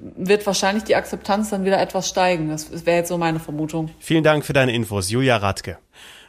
wird 0.00 0.46
wahrscheinlich 0.46 0.84
die 0.84 0.96
Akzeptanz 0.96 1.50
dann 1.50 1.64
wieder 1.64 1.80
etwas 1.80 2.08
steigen. 2.08 2.48
Das 2.48 2.86
wäre 2.86 2.98
jetzt 2.98 3.08
so 3.08 3.18
meine 3.18 3.38
Vermutung. 3.38 3.90
Vielen 3.98 4.24
Dank 4.24 4.44
für 4.44 4.52
deine 4.52 4.72
Infos, 4.72 5.10
Julia 5.10 5.36
Radke. 5.36 5.78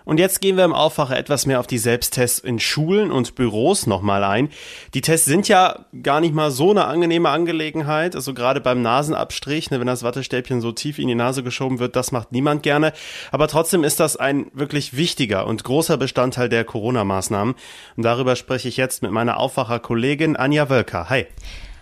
Und 0.03 0.19
jetzt 0.19 0.41
gehen 0.41 0.57
wir 0.57 0.65
im 0.65 0.73
Aufwacher 0.73 1.17
etwas 1.17 1.45
mehr 1.45 1.59
auf 1.59 1.67
die 1.67 1.77
Selbsttests 1.77 2.39
in 2.39 2.59
Schulen 2.59 3.11
und 3.11 3.35
Büros 3.35 3.85
nochmal 3.85 4.23
ein. 4.23 4.49
Die 4.95 5.01
Tests 5.01 5.27
sind 5.27 5.47
ja 5.47 5.85
gar 6.01 6.21
nicht 6.21 6.33
mal 6.33 6.49
so 6.49 6.71
eine 6.71 6.85
angenehme 6.85 7.29
Angelegenheit. 7.29 8.15
Also 8.15 8.33
gerade 8.33 8.61
beim 8.61 8.81
Nasenabstrich, 8.81 9.69
ne, 9.69 9.79
wenn 9.79 9.87
das 9.87 10.03
Wattestäbchen 10.03 10.59
so 10.59 10.71
tief 10.71 10.97
in 10.97 11.07
die 11.07 11.15
Nase 11.15 11.43
geschoben 11.43 11.79
wird, 11.79 11.95
das 11.95 12.11
macht 12.11 12.31
niemand 12.31 12.63
gerne. 12.63 12.93
Aber 13.31 13.47
trotzdem 13.47 13.83
ist 13.83 13.99
das 13.99 14.17
ein 14.17 14.47
wirklich 14.53 14.97
wichtiger 14.97 15.45
und 15.45 15.63
großer 15.63 15.97
Bestandteil 15.97 16.49
der 16.49 16.65
Corona-Maßnahmen. 16.65 17.53
Und 17.95 18.03
darüber 18.03 18.35
spreche 18.35 18.67
ich 18.67 18.77
jetzt 18.77 19.03
mit 19.03 19.11
meiner 19.11 19.37
Aufwacher-Kollegin 19.37 20.35
Anja 20.35 20.69
Wölker. 20.69 21.09
Hi. 21.09 21.27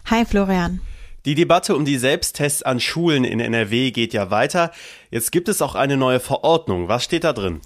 Hi 0.10 0.26
Florian. 0.26 0.82
Die 1.26 1.36
Debatte 1.36 1.76
um 1.76 1.84
die 1.84 1.98
Selbsttests 1.98 2.64
an 2.64 2.80
Schulen 2.80 3.26
in 3.26 3.40
NRW 3.40 3.92
geht 3.92 4.14
ja 4.14 4.32
weiter. 4.32 4.72
Jetzt 5.12 5.32
gibt 5.32 5.50
es 5.50 5.62
auch 5.62 5.76
eine 5.76 5.98
neue 5.98 6.20
Verordnung. 6.20 6.88
Was 6.88 7.04
steht 7.04 7.26
da 7.26 7.34
drin? 7.34 7.62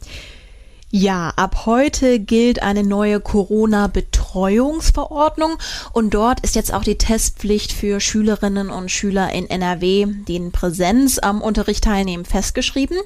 Ja, 0.96 1.34
ab 1.38 1.66
heute 1.66 2.20
gilt 2.20 2.62
eine 2.62 2.84
neue 2.84 3.20
Corona-Betreuungsverordnung 3.20 5.58
und 5.92 6.14
dort 6.14 6.42
ist 6.42 6.54
jetzt 6.54 6.72
auch 6.72 6.84
die 6.84 7.00
Testpflicht 7.00 7.74
für 7.74 8.00
Schülerinnen 8.00 8.70
und 8.70 8.92
Schüler 8.92 9.34
in 9.34 9.50
NRW, 9.50 10.06
die 10.28 10.36
in 10.36 10.52
Präsenz 10.52 11.18
am 11.18 11.42
Unterricht 11.42 11.86
teilnehmen, 11.86 12.26
festgeschrieben. 12.26 13.00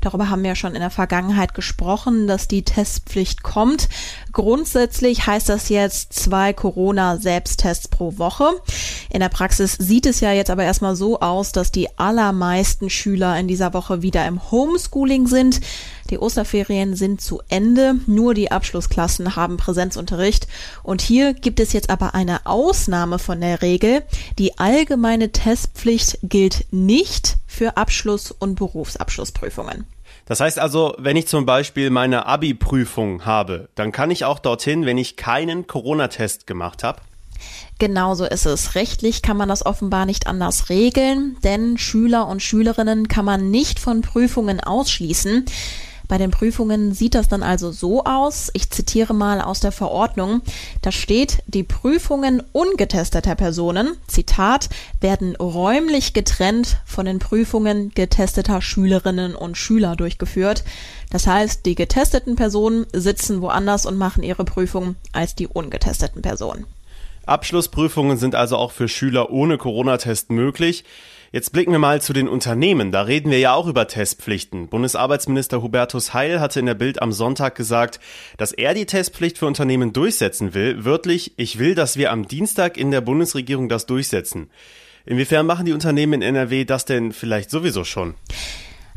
Darüber 0.00 0.30
haben 0.30 0.42
wir 0.42 0.54
schon 0.54 0.74
in 0.74 0.80
der 0.80 0.88
Vergangenheit 0.88 1.52
gesprochen, 1.52 2.26
dass 2.26 2.48
die 2.48 2.62
Testpflicht 2.62 3.42
kommt. 3.42 3.90
Grundsätzlich 4.32 5.26
heißt 5.26 5.50
das 5.50 5.68
jetzt 5.68 6.14
zwei 6.14 6.54
Corona-Selbsttests 6.54 7.88
pro 7.88 8.16
Woche. 8.16 8.52
In 9.10 9.20
der 9.20 9.28
Praxis 9.28 9.74
sieht 9.74 10.06
es 10.06 10.20
ja 10.20 10.32
jetzt 10.32 10.48
aber 10.48 10.64
erstmal 10.64 10.96
so 10.96 11.20
aus, 11.20 11.52
dass 11.52 11.70
die 11.70 11.98
allermeisten 11.98 12.88
Schüler 12.88 13.38
in 13.38 13.48
dieser 13.48 13.74
Woche 13.74 14.00
wieder 14.00 14.26
im 14.26 14.50
Homeschooling 14.50 15.26
sind. 15.26 15.60
Die 16.10 16.18
Osterferien 16.18 16.96
sind 16.96 17.22
zu 17.22 17.33
Ende, 17.48 17.96
nur 18.06 18.34
die 18.34 18.50
Abschlussklassen 18.50 19.36
haben 19.36 19.56
Präsenzunterricht 19.56 20.46
und 20.82 21.02
hier 21.02 21.34
gibt 21.34 21.60
es 21.60 21.72
jetzt 21.72 21.90
aber 21.90 22.14
eine 22.14 22.46
Ausnahme 22.46 23.18
von 23.18 23.40
der 23.40 23.62
Regel. 23.62 24.02
Die 24.38 24.58
allgemeine 24.58 25.32
Testpflicht 25.32 26.18
gilt 26.22 26.66
nicht 26.70 27.36
für 27.46 27.76
Abschluss- 27.76 28.32
und 28.32 28.56
Berufsabschlussprüfungen. 28.56 29.86
Das 30.26 30.40
heißt 30.40 30.58
also, 30.58 30.94
wenn 30.98 31.16
ich 31.16 31.28
zum 31.28 31.44
Beispiel 31.44 31.90
meine 31.90 32.26
Abi-Prüfung 32.26 33.26
habe, 33.26 33.68
dann 33.74 33.92
kann 33.92 34.10
ich 34.10 34.24
auch 34.24 34.38
dorthin, 34.38 34.86
wenn 34.86 34.96
ich 34.96 35.16
keinen 35.16 35.66
Corona-Test 35.66 36.46
gemacht 36.46 36.82
habe? 36.82 37.00
Genauso 37.78 38.24
ist 38.24 38.46
es. 38.46 38.74
Rechtlich 38.74 39.20
kann 39.20 39.36
man 39.36 39.48
das 39.48 39.66
offenbar 39.66 40.06
nicht 40.06 40.26
anders 40.26 40.70
regeln, 40.70 41.36
denn 41.42 41.76
Schüler 41.76 42.28
und 42.28 42.40
Schülerinnen 42.40 43.08
kann 43.08 43.24
man 43.24 43.50
nicht 43.50 43.80
von 43.80 44.00
Prüfungen 44.00 44.60
ausschließen. 44.60 45.44
Bei 46.06 46.18
den 46.18 46.30
Prüfungen 46.30 46.92
sieht 46.92 47.14
das 47.14 47.28
dann 47.28 47.42
also 47.42 47.70
so 47.70 48.04
aus, 48.04 48.50
ich 48.52 48.70
zitiere 48.70 49.14
mal 49.14 49.40
aus 49.40 49.60
der 49.60 49.72
Verordnung, 49.72 50.42
da 50.82 50.92
steht, 50.92 51.42
die 51.46 51.62
Prüfungen 51.62 52.42
ungetesteter 52.52 53.34
Personen, 53.34 53.96
Zitat, 54.06 54.68
werden 55.00 55.34
räumlich 55.36 56.12
getrennt 56.12 56.76
von 56.84 57.06
den 57.06 57.18
Prüfungen 57.18 57.90
getesteter 57.94 58.60
Schülerinnen 58.60 59.34
und 59.34 59.56
Schüler 59.56 59.96
durchgeführt. 59.96 60.64
Das 61.10 61.26
heißt, 61.26 61.64
die 61.64 61.74
getesteten 61.74 62.36
Personen 62.36 62.86
sitzen 62.92 63.40
woanders 63.40 63.86
und 63.86 63.96
machen 63.96 64.22
ihre 64.22 64.44
Prüfung 64.44 64.96
als 65.12 65.34
die 65.34 65.46
ungetesteten 65.46 66.22
Personen. 66.22 66.66
Abschlussprüfungen 67.26 68.18
sind 68.18 68.34
also 68.34 68.56
auch 68.56 68.72
für 68.72 68.88
Schüler 68.88 69.30
ohne 69.30 69.56
Corona-Test 69.56 70.30
möglich. 70.30 70.84
Jetzt 71.34 71.50
blicken 71.50 71.72
wir 71.72 71.80
mal 71.80 72.00
zu 72.00 72.12
den 72.12 72.28
Unternehmen. 72.28 72.92
Da 72.92 73.02
reden 73.02 73.28
wir 73.28 73.40
ja 73.40 73.54
auch 73.54 73.66
über 73.66 73.88
Testpflichten. 73.88 74.68
Bundesarbeitsminister 74.68 75.62
Hubertus 75.62 76.14
Heil 76.14 76.38
hatte 76.38 76.60
in 76.60 76.66
der 76.66 76.74
Bild 76.74 77.02
am 77.02 77.10
Sonntag 77.10 77.56
gesagt, 77.56 77.98
dass 78.36 78.52
er 78.52 78.72
die 78.72 78.86
Testpflicht 78.86 79.38
für 79.38 79.46
Unternehmen 79.46 79.92
durchsetzen 79.92 80.54
will. 80.54 80.84
Wörtlich, 80.84 81.32
ich 81.36 81.58
will, 81.58 81.74
dass 81.74 81.96
wir 81.96 82.12
am 82.12 82.28
Dienstag 82.28 82.76
in 82.76 82.92
der 82.92 83.00
Bundesregierung 83.00 83.68
das 83.68 83.86
durchsetzen. 83.86 84.48
Inwiefern 85.06 85.44
machen 85.44 85.66
die 85.66 85.72
Unternehmen 85.72 86.22
in 86.22 86.36
NRW 86.36 86.64
das 86.64 86.84
denn 86.84 87.10
vielleicht 87.10 87.50
sowieso 87.50 87.82
schon? 87.82 88.14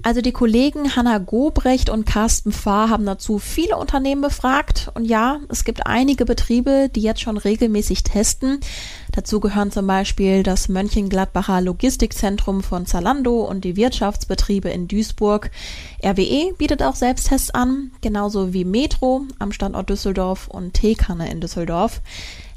Also 0.03 0.21
die 0.21 0.31
Kollegen 0.31 0.95
Hanna 0.95 1.17
Gobrecht 1.17 1.89
und 1.89 2.05
Carsten 2.05 2.51
Fahr 2.51 2.89
haben 2.89 3.05
dazu 3.05 3.39
viele 3.39 3.77
Unternehmen 3.77 4.21
befragt. 4.21 4.91
Und 4.93 5.05
ja, 5.05 5.39
es 5.49 5.63
gibt 5.63 5.87
einige 5.87 6.23
Betriebe, 6.23 6.89
die 6.93 7.01
jetzt 7.01 7.21
schon 7.21 7.37
regelmäßig 7.37 8.03
testen. 8.03 8.59
Dazu 9.11 9.39
gehören 9.39 9.71
zum 9.71 9.87
Beispiel 9.87 10.43
das 10.43 10.69
Mönchengladbacher 10.69 11.61
Logistikzentrum 11.61 12.61
von 12.61 12.85
Zalando 12.85 13.41
und 13.41 13.65
die 13.65 13.75
Wirtschaftsbetriebe 13.75 14.69
in 14.69 14.87
Duisburg. 14.87 15.49
RWE 16.05 16.53
bietet 16.57 16.83
auch 16.83 16.95
Selbsttests 16.95 17.49
an, 17.49 17.91
genauso 18.01 18.53
wie 18.53 18.65
Metro 18.65 19.25
am 19.39 19.51
Standort 19.51 19.89
Düsseldorf 19.89 20.47
und 20.47 20.75
Teekanne 20.75 21.29
in 21.31 21.41
Düsseldorf. 21.41 22.01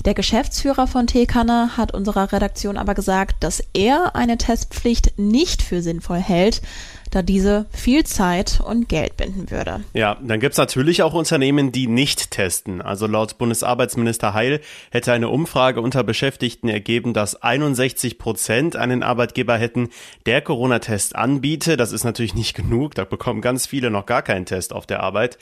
Der 0.07 0.15
Geschäftsführer 0.15 0.87
von 0.87 1.07
Teekanne 1.07 1.77
hat 1.77 1.93
unserer 1.93 2.33
Redaktion 2.33 2.79
aber 2.79 2.95
gesagt, 2.95 3.45
dass 3.45 3.63
er 3.75 4.17
eine 4.17 4.39
Testpflicht 4.39 5.19
nicht 5.19 5.63
für 5.63 5.83
sinnvoll 5.83 6.19
hält, 6.19 6.63
da 7.11 7.23
diese 7.23 7.67
viel 7.71 8.05
Zeit 8.05 8.61
und 8.65 8.89
Geld 8.89 9.17
binden 9.17 9.51
würde. 9.51 9.81
Ja, 9.95 10.17
dann 10.23 10.41
gibt's 10.41 10.59
natürlich 10.59 11.03
auch 11.03 11.15
Unternehmen, 11.15 11.73
die 11.73 11.87
nicht 11.87 12.31
testen. 12.31 12.81
Also 12.81 13.07
laut 13.07 13.39
Bundesarbeitsminister 13.39 14.35
Heil 14.35 14.61
hätte 14.91 15.13
eine 15.13 15.29
Umfrage 15.29 15.81
unter 15.81 16.05
Beschäftigten 16.05 16.69
ergeben, 16.69 17.13
dass 17.13 17.43
61 17.43 18.19
Prozent 18.19 18.77
einen 18.77 19.03
Arbeitgeber 19.03 19.57
hätten, 19.57 19.91
der 20.27 20.41
Corona-Test 20.41 21.17
anbiete. 21.17 21.77
Das 21.77 21.93
ist 21.93 22.05
natürlich 22.05 22.35
nicht 22.35 22.55
genug. 22.55 22.95
Da 22.95 23.05
bekommen 23.05 23.41
ganz 23.41 23.67
viele 23.67 23.91
noch 23.91 24.07
gar 24.07 24.23
keinen 24.23 24.47
Test 24.47 24.73
auf 24.73 24.87
der 24.87 25.03
Arbeit. 25.03 25.39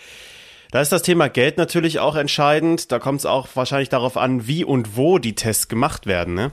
Da 0.70 0.82
ist 0.82 0.92
das 0.92 1.02
Thema 1.02 1.28
Geld 1.28 1.56
natürlich 1.56 1.98
auch 1.98 2.14
entscheidend. 2.14 2.92
Da 2.92 2.98
kommt 2.98 3.20
es 3.20 3.26
auch 3.26 3.48
wahrscheinlich 3.54 3.88
darauf 3.88 4.16
an, 4.18 4.46
wie 4.46 4.64
und 4.64 4.96
wo 4.96 5.18
die 5.18 5.34
Tests 5.34 5.68
gemacht 5.68 6.06
werden. 6.06 6.34
Ne? 6.34 6.50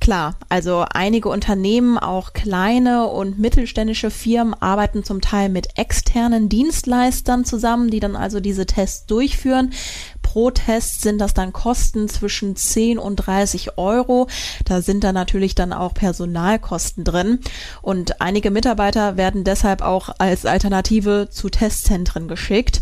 Klar, 0.00 0.36
also 0.48 0.86
einige 0.88 1.28
Unternehmen, 1.28 1.98
auch 1.98 2.32
kleine 2.32 3.06
und 3.06 3.38
mittelständische 3.38 4.10
Firmen 4.10 4.54
arbeiten 4.54 5.04
zum 5.04 5.20
Teil 5.20 5.50
mit 5.50 5.78
externen 5.78 6.48
Dienstleistern 6.48 7.44
zusammen, 7.44 7.90
die 7.90 8.00
dann 8.00 8.16
also 8.16 8.40
diese 8.40 8.64
Tests 8.64 9.04
durchführen. 9.04 9.74
Pro 10.22 10.50
Test 10.52 11.02
sind 11.02 11.18
das 11.18 11.34
dann 11.34 11.52
Kosten 11.52 12.08
zwischen 12.08 12.54
10 12.56 12.98
und 12.98 13.16
30 13.16 13.76
Euro. 13.78 14.28
Da 14.64 14.80
sind 14.80 15.04
dann 15.04 15.14
natürlich 15.14 15.54
dann 15.54 15.72
auch 15.72 15.92
Personalkosten 15.92 17.02
drin. 17.04 17.40
Und 17.82 18.20
einige 18.20 18.50
Mitarbeiter 18.52 19.16
werden 19.16 19.44
deshalb 19.44 19.82
auch 19.82 20.08
als 20.18 20.46
Alternative 20.46 21.28
zu 21.30 21.50
Testzentren 21.50 22.28
geschickt. 22.28 22.80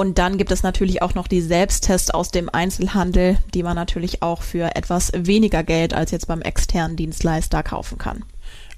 Und 0.00 0.16
dann 0.16 0.38
gibt 0.38 0.50
es 0.50 0.62
natürlich 0.62 1.02
auch 1.02 1.14
noch 1.14 1.28
die 1.28 1.42
Selbsttests 1.42 2.10
aus 2.10 2.30
dem 2.30 2.48
Einzelhandel, 2.48 3.36
die 3.52 3.62
man 3.62 3.76
natürlich 3.76 4.22
auch 4.22 4.40
für 4.40 4.74
etwas 4.74 5.12
weniger 5.14 5.62
Geld 5.62 5.92
als 5.92 6.10
jetzt 6.10 6.26
beim 6.26 6.40
externen 6.40 6.96
Dienstleister 6.96 7.62
kaufen 7.62 7.98
kann. 7.98 8.24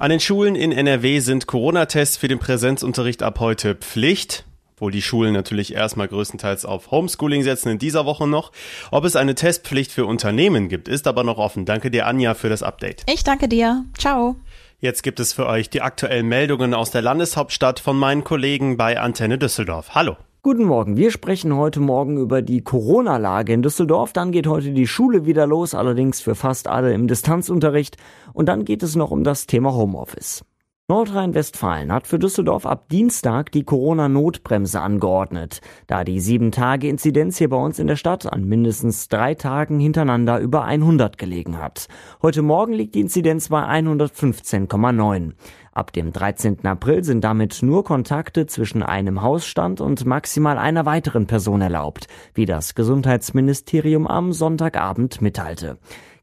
An 0.00 0.11
den 0.11 0.19
Schulen 0.19 0.57
in 0.57 0.73
NRW 0.73 1.21
sind 1.21 1.47
Corona-Tests 1.47 2.17
für 2.17 2.26
den 2.26 2.41
Präsenzunterricht 2.41 3.23
ab 3.23 3.38
heute 3.38 3.76
Pflicht 3.76 4.45
obwohl 4.75 4.91
die 4.91 5.02
Schulen 5.02 5.33
natürlich 5.33 5.75
erstmal 5.75 6.09
größtenteils 6.09 6.64
auf 6.64 6.91
Homeschooling 6.91 7.45
setzen 7.45 7.69
in 7.69 7.79
dieser 7.79 8.05
Woche 8.05 8.26
noch. 8.26 8.50
Ob 8.91 9.05
es 9.05 9.14
eine 9.14 9.37
Testpflicht 9.37 9.93
für 9.93 10.07
Unternehmen 10.07 10.69
gibt, 10.69 10.88
ist 10.88 11.07
aber 11.07 11.23
noch 11.23 11.38
offen. 11.38 11.64
Danke 11.67 11.93
dir, 11.93 12.09
Anja, 12.09 12.35
für 12.35 12.49
das 12.49 12.64
Update. 12.64 13.05
Ich 13.09 13.23
danke 13.23 13.47
dir. 13.47 13.85
Ciao. 13.97 14.35
Jetzt 14.81 15.05
gibt 15.05 15.21
es 15.21 15.33
für 15.33 15.47
euch 15.47 15.71
die 15.71 15.83
aktuellen 15.83 16.26
Meldungen 16.26 16.75
aus 16.75 16.91
der 16.91 17.02
Landeshauptstadt 17.02 17.79
von 17.79 17.97
meinen 17.97 18.25
Kollegen 18.25 18.76
bei 18.76 18.99
Antenne 18.99 19.38
Düsseldorf. 19.38 19.91
Hallo. 19.95 20.17
Guten 20.44 20.64
Morgen. 20.64 20.96
Wir 20.96 21.12
sprechen 21.12 21.54
heute 21.54 21.78
Morgen 21.78 22.16
über 22.16 22.42
die 22.42 22.64
Corona-Lage 22.64 23.52
in 23.52 23.62
Düsseldorf. 23.62 24.12
Dann 24.12 24.32
geht 24.32 24.49
heute 24.49 24.72
die 24.72 24.88
Schule 24.88 25.25
wieder 25.25 25.46
los, 25.46 25.72
allerdings 25.72 26.20
für 26.20 26.34
fast 26.34 26.66
alle 26.66 26.92
im 26.92 27.06
Distanzunterricht. 27.06 27.96
Und 28.32 28.46
dann 28.46 28.64
geht 28.64 28.82
es 28.82 28.96
noch 28.96 29.12
um 29.12 29.22
das 29.22 29.46
Thema 29.46 29.72
Homeoffice. 29.72 30.44
Nordrhein-Westfalen 30.93 31.91
hat 31.91 32.07
für 32.07 32.19
Düsseldorf 32.19 32.67
ab 32.67 32.89
Dienstag 32.91 33.51
die 33.53 33.65
Corona-Notbremse 33.65 34.81
angeordnet, 34.81 35.61
da 35.87 36.05
die 36.05 36.21
7-Tage-Inzidenz 36.21 37.39
hier 37.39 37.49
bei 37.49 37.57
uns 37.57 37.79
in 37.79 37.87
der 37.87 37.97
Stadt 37.97 38.31
an 38.31 38.45
mindestens 38.45 39.09
drei 39.09 39.35
Tagen 39.35 39.81
hintereinander 39.81 40.39
über 40.41 40.65
100 40.65 41.17
gelegen 41.17 41.59
hat. 41.59 41.87
Heute 42.21 42.43
Morgen 42.43 42.75
liegt 42.75 42.95
die 42.95 43.01
Inzidenz 43.01 43.49
bei 43.49 43.62
115,9. 43.62 45.33
Ab 45.73 45.93
dem 45.95 46.12
13. 46.12 46.67
April 46.67 47.05
sind 47.05 47.25
damit 47.25 47.62
nur 47.62 47.85
Kontakte 47.85 48.45
zwischen 48.47 48.83
einem 48.83 49.23
Hausstand 49.23 49.81
und 49.81 50.05
maximal 50.05 50.59
einer 50.59 50.85
weiteren 50.85 51.27
Person 51.27 51.62
erlaubt, 51.62 52.09
wie 52.35 52.45
das 52.45 52.75
Gesundheitsministerium 52.75 54.07
am 54.07 54.33
Sonntagabend 54.33 55.23
mitteilte. 55.23 55.79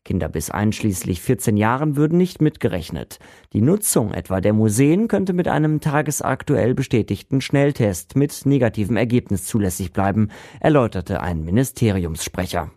Kinder 0.09 0.27
bis 0.27 0.49
einschließlich 0.49 1.21
14 1.21 1.55
Jahren 1.55 1.95
würden 1.95 2.17
nicht 2.17 2.41
mitgerechnet. 2.41 3.19
Die 3.53 3.61
Nutzung 3.61 4.11
etwa 4.11 4.41
der 4.41 4.53
Museen 4.53 5.07
könnte 5.07 5.33
mit 5.33 5.47
einem 5.47 5.81
tagesaktuell 5.81 6.73
bestätigten 6.73 7.41
Schnelltest 7.41 8.15
mit 8.15 8.47
negativem 8.47 8.97
Ergebnis 8.97 9.45
zulässig 9.45 9.93
bleiben, 9.93 10.29
erläuterte 10.61 11.21
ein 11.21 11.45
Ministeriumssprecher. 11.45 12.71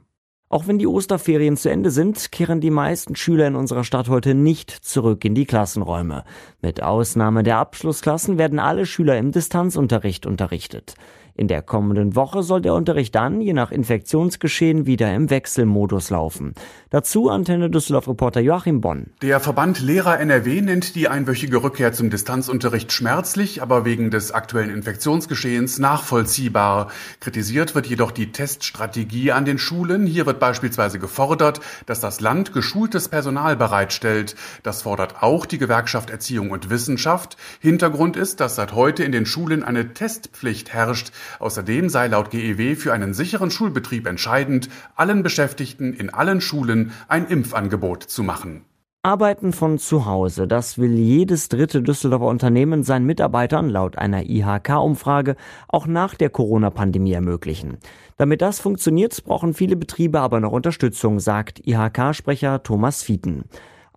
Auch 0.50 0.66
wenn 0.66 0.78
die 0.78 0.86
Osterferien 0.86 1.56
zu 1.56 1.70
Ende 1.70 1.90
sind, 1.90 2.32
kehren 2.32 2.60
die 2.60 2.70
meisten 2.70 3.16
Schüler 3.16 3.46
in 3.46 3.56
unserer 3.56 3.84
Stadt 3.84 4.10
heute 4.10 4.34
nicht 4.34 4.70
zurück 4.70 5.24
in 5.24 5.34
die 5.34 5.46
Klassenräume. 5.46 6.24
Mit 6.60 6.82
Ausnahme 6.82 7.44
der 7.44 7.56
Abschlussklassen 7.56 8.36
werden 8.36 8.58
alle 8.58 8.84
Schüler 8.84 9.16
im 9.16 9.32
Distanzunterricht 9.32 10.26
unterrichtet. 10.26 10.96
In 11.34 11.48
der 11.48 11.62
kommenden 11.62 12.14
Woche 12.14 12.42
soll 12.42 12.60
der 12.60 12.74
Unterricht 12.74 13.14
dann, 13.14 13.40
je 13.40 13.54
nach 13.54 13.70
Infektionsgeschehen, 13.70 14.84
wieder 14.84 15.14
im 15.14 15.30
Wechselmodus 15.30 16.10
laufen. 16.10 16.54
Dazu 16.90 17.30
Antenne 17.30 17.70
Düsseldorf-Reporter 17.70 18.40
Joachim 18.40 18.82
Bonn. 18.82 19.12
Der 19.22 19.40
Verband 19.40 19.80
Lehrer 19.80 20.20
NRW 20.20 20.60
nennt 20.60 20.94
die 20.94 21.08
einwöchige 21.08 21.62
Rückkehr 21.62 21.94
zum 21.94 22.10
Distanzunterricht 22.10 22.92
schmerzlich, 22.92 23.62
aber 23.62 23.86
wegen 23.86 24.10
des 24.10 24.32
aktuellen 24.32 24.68
Infektionsgeschehens 24.68 25.78
nachvollziehbar. 25.78 26.90
Kritisiert 27.20 27.74
wird 27.74 27.86
jedoch 27.86 28.10
die 28.10 28.30
Teststrategie 28.30 29.32
an 29.32 29.46
den 29.46 29.58
Schulen. 29.58 30.06
Hier 30.06 30.26
wird 30.26 30.38
beispielsweise 30.38 30.98
gefordert, 30.98 31.60
dass 31.86 32.00
das 32.00 32.20
Land 32.20 32.52
geschultes 32.52 33.08
Personal 33.08 33.56
bereitstellt. 33.56 34.36
Das 34.62 34.82
fordert 34.82 35.22
auch 35.22 35.46
die 35.46 35.58
Gewerkschaft 35.58 36.10
Erziehung 36.10 36.50
und 36.50 36.68
Wissenschaft. 36.68 37.38
Hintergrund 37.60 38.16
ist, 38.16 38.40
dass 38.40 38.56
seit 38.56 38.74
heute 38.74 39.02
in 39.02 39.12
den 39.12 39.24
Schulen 39.24 39.62
eine 39.62 39.94
Testpflicht 39.94 40.74
herrscht. 40.74 41.10
Außerdem 41.38 41.88
sei 41.88 42.08
laut 42.08 42.30
GEW 42.30 42.76
für 42.76 42.92
einen 42.92 43.14
sicheren 43.14 43.50
Schulbetrieb 43.50 44.06
entscheidend, 44.06 44.68
allen 44.96 45.22
Beschäftigten 45.22 45.92
in 45.92 46.10
allen 46.10 46.40
Schulen 46.40 46.92
ein 47.08 47.26
Impfangebot 47.26 48.02
zu 48.02 48.22
machen. 48.22 48.64
Arbeiten 49.04 49.52
von 49.52 49.78
zu 49.78 50.06
Hause, 50.06 50.46
das 50.46 50.78
will 50.78 50.92
jedes 50.92 51.48
dritte 51.48 51.82
Düsseldorfer 51.82 52.26
Unternehmen 52.26 52.84
seinen 52.84 53.04
Mitarbeitern 53.04 53.68
laut 53.68 53.98
einer 53.98 54.22
IHK-Umfrage 54.30 55.34
auch 55.66 55.88
nach 55.88 56.14
der 56.14 56.30
Corona-Pandemie 56.30 57.12
ermöglichen. 57.12 57.78
Damit 58.16 58.42
das 58.42 58.60
funktioniert, 58.60 59.24
brauchen 59.24 59.54
viele 59.54 59.74
Betriebe 59.74 60.20
aber 60.20 60.38
noch 60.38 60.52
Unterstützung, 60.52 61.18
sagt 61.18 61.66
IHK-Sprecher 61.66 62.62
Thomas 62.62 63.02
Fieten. 63.02 63.46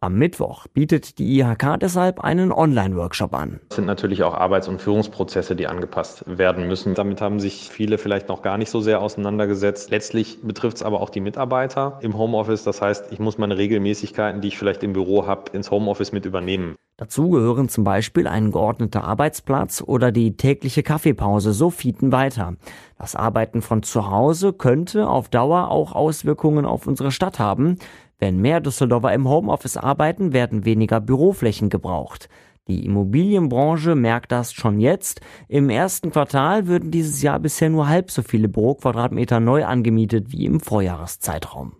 Am 0.05 0.19
Mittwoch 0.19 0.67
bietet 0.67 1.17
die 1.17 1.39
IHK 1.39 1.79
deshalb 1.79 2.19
einen 2.19 2.51
Online-Workshop 2.51 3.33
an. 3.33 3.59
Es 3.71 3.77
sind 3.77 3.85
natürlich 3.85 4.21
auch 4.21 4.35
Arbeits- 4.35 4.67
und 4.67 4.79
Führungsprozesse, 4.79 5.55
die 5.55 5.65
angepasst 5.65 6.24
werden 6.27 6.67
müssen. 6.67 6.93
Damit 6.93 7.21
haben 7.21 7.39
sich 7.39 7.71
viele 7.71 7.97
vielleicht 7.97 8.29
noch 8.29 8.43
gar 8.43 8.59
nicht 8.59 8.69
so 8.69 8.81
sehr 8.81 9.01
auseinandergesetzt. 9.01 9.89
Letztlich 9.89 10.38
betrifft 10.43 10.77
es 10.77 10.83
aber 10.83 11.01
auch 11.01 11.09
die 11.09 11.21
Mitarbeiter 11.21 11.97
im 12.03 12.15
Homeoffice. 12.15 12.63
Das 12.63 12.83
heißt, 12.83 13.12
ich 13.13 13.17
muss 13.17 13.39
meine 13.39 13.57
Regelmäßigkeiten, 13.57 14.41
die 14.41 14.50
ich 14.50 14.59
vielleicht 14.59 14.83
im 14.83 14.93
Büro 14.93 15.25
habe, 15.25 15.50
ins 15.53 15.71
Homeoffice 15.71 16.12
mit 16.12 16.27
übernehmen. 16.27 16.75
Dazu 16.97 17.29
gehören 17.29 17.67
zum 17.67 17.83
Beispiel 17.83 18.25
ein 18.25 18.51
geordneter 18.51 19.03
Arbeitsplatz 19.03 19.83
oder 19.85 20.13
die 20.13 20.38
tägliche 20.38 20.81
Kaffeepause, 20.81 21.51
so 21.51 21.69
Fieten 21.69 22.13
weiter. 22.13 22.55
Das 22.97 23.17
Arbeiten 23.17 23.62
von 23.62 23.83
zu 23.83 24.09
Hause 24.09 24.53
könnte 24.53 25.09
auf 25.09 25.27
Dauer 25.27 25.71
auch 25.71 25.91
Auswirkungen 25.91 26.65
auf 26.65 26.88
unsere 26.88 27.12
Stadt 27.12 27.38
haben. 27.38 27.79
Wenn 28.17 28.39
mehr 28.39 28.62
Düsseldorfer 28.62 29.13
im 29.13 29.27
Homeoffice 29.27 29.77
arbeiten, 29.77 30.34
werden 30.34 30.65
weniger 30.65 31.01
Büroflächen 31.01 31.69
gebraucht. 31.69 32.29
Die 32.67 32.84
Immobilienbranche 32.84 33.93
merkt 33.93 34.31
das 34.31 34.51
schon 34.51 34.79
jetzt. 34.79 35.22
Im 35.48 35.69
ersten 35.69 36.12
Quartal 36.12 36.65
würden 36.65 36.89
dieses 36.89 37.22
Jahr 37.22 37.39
bisher 37.39 37.69
nur 37.69 37.88
halb 37.88 38.10
so 38.10 38.24
viele 38.24 38.48
Büroquadratmeter 38.48 39.39
neu 39.39 39.65
angemietet 39.65 40.31
wie 40.31 40.45
im 40.45 40.60
Vorjahreszeitraum. 40.60 41.74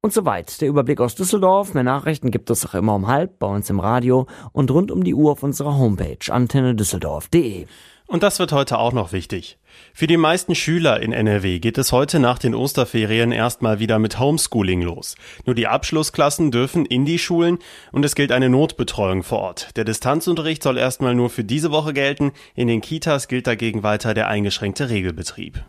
Und 0.00 0.12
soweit 0.12 0.60
der 0.60 0.68
Überblick 0.68 1.00
aus 1.00 1.16
Düsseldorf. 1.16 1.74
Mehr 1.74 1.82
Nachrichten 1.82 2.30
gibt 2.30 2.50
es 2.50 2.64
auch 2.64 2.74
immer 2.74 2.94
um 2.94 3.08
halb 3.08 3.40
bei 3.40 3.48
uns 3.48 3.68
im 3.68 3.80
Radio 3.80 4.26
und 4.52 4.70
rund 4.70 4.92
um 4.92 5.02
die 5.02 5.14
Uhr 5.14 5.32
auf 5.32 5.42
unserer 5.42 5.76
Homepage 5.76 6.18
antennedüsseldorf.de. 6.32 7.66
Und 8.08 8.22
das 8.22 8.38
wird 8.38 8.52
heute 8.52 8.78
auch 8.78 8.94
noch 8.94 9.12
wichtig. 9.12 9.58
Für 9.92 10.06
die 10.06 10.16
meisten 10.16 10.54
Schüler 10.54 11.00
in 11.00 11.12
NRW 11.12 11.58
geht 11.58 11.76
es 11.76 11.92
heute 11.92 12.18
nach 12.18 12.38
den 12.38 12.54
Osterferien 12.54 13.32
erstmal 13.32 13.80
wieder 13.80 13.98
mit 13.98 14.18
Homeschooling 14.18 14.80
los. 14.80 15.14
Nur 15.44 15.54
die 15.54 15.66
Abschlussklassen 15.66 16.50
dürfen 16.50 16.86
in 16.86 17.04
die 17.04 17.18
Schulen 17.18 17.58
und 17.92 18.06
es 18.06 18.14
gilt 18.14 18.32
eine 18.32 18.48
Notbetreuung 18.48 19.24
vor 19.24 19.40
Ort. 19.40 19.76
Der 19.76 19.84
Distanzunterricht 19.84 20.62
soll 20.62 20.78
erstmal 20.78 21.14
nur 21.14 21.28
für 21.28 21.44
diese 21.44 21.70
Woche 21.70 21.92
gelten. 21.92 22.32
In 22.54 22.66
den 22.66 22.80
Kitas 22.80 23.28
gilt 23.28 23.46
dagegen 23.46 23.82
weiter 23.82 24.14
der 24.14 24.28
eingeschränkte 24.28 24.88
Regelbetrieb. 24.88 25.62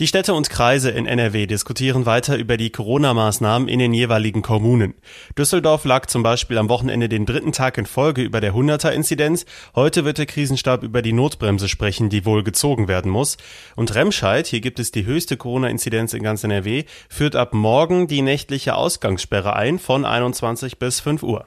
Die 0.00 0.08
Städte 0.08 0.34
und 0.34 0.50
Kreise 0.50 0.90
in 0.90 1.06
NRW 1.06 1.46
diskutieren 1.46 2.04
weiter 2.04 2.36
über 2.36 2.56
die 2.56 2.70
Corona-Maßnahmen 2.70 3.68
in 3.68 3.78
den 3.78 3.94
jeweiligen 3.94 4.42
Kommunen. 4.42 4.94
Düsseldorf 5.38 5.84
lag 5.84 6.06
zum 6.06 6.24
Beispiel 6.24 6.58
am 6.58 6.68
Wochenende 6.68 7.08
den 7.08 7.26
dritten 7.26 7.52
Tag 7.52 7.78
in 7.78 7.86
Folge 7.86 8.22
über 8.22 8.40
der 8.40 8.54
100er-Inzidenz. 8.54 9.46
Heute 9.76 10.04
wird 10.04 10.18
der 10.18 10.26
Krisenstab 10.26 10.82
über 10.82 11.00
die 11.00 11.12
Notbremse 11.12 11.68
sprechen, 11.68 12.08
die 12.08 12.26
wohl 12.26 12.42
gezogen 12.42 12.88
werden 12.88 13.08
muss. 13.08 13.36
Und 13.76 13.94
Remscheid, 13.94 14.48
hier 14.48 14.60
gibt 14.60 14.80
es 14.80 14.90
die 14.90 15.06
höchste 15.06 15.36
Corona-Inzidenz 15.36 16.12
in 16.12 16.24
ganz 16.24 16.42
NRW, 16.42 16.86
führt 17.08 17.36
ab 17.36 17.54
morgen 17.54 18.08
die 18.08 18.22
nächtliche 18.22 18.74
Ausgangssperre 18.74 19.54
ein 19.54 19.78
von 19.78 20.04
21 20.04 20.80
bis 20.80 20.98
5 20.98 21.22
Uhr. 21.22 21.46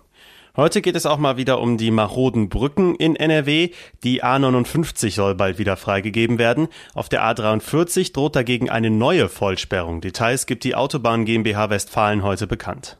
Heute 0.57 0.81
geht 0.81 0.95
es 0.95 1.05
auch 1.05 1.19
mal 1.19 1.37
wieder 1.37 1.61
um 1.61 1.77
die 1.77 1.91
maroden 1.91 2.49
Brücken 2.49 2.95
in 2.95 3.15
NRW. 3.15 3.69
Die 4.03 4.23
A59 4.23 5.11
soll 5.11 5.35
bald 5.35 5.59
wieder 5.59 5.77
freigegeben 5.77 6.39
werden. 6.39 6.67
Auf 6.95 7.09
der 7.09 7.21
A43 7.21 8.11
droht 8.11 8.35
dagegen 8.35 8.67
eine 8.67 8.89
neue 8.89 9.29
Vollsperrung. 9.29 10.01
Details 10.01 10.47
gibt 10.47 10.63
die 10.63 10.73
Autobahn 10.73 11.25
GmbH 11.25 11.69
Westfalen 11.69 12.23
heute 12.23 12.47
bekannt. 12.47 12.97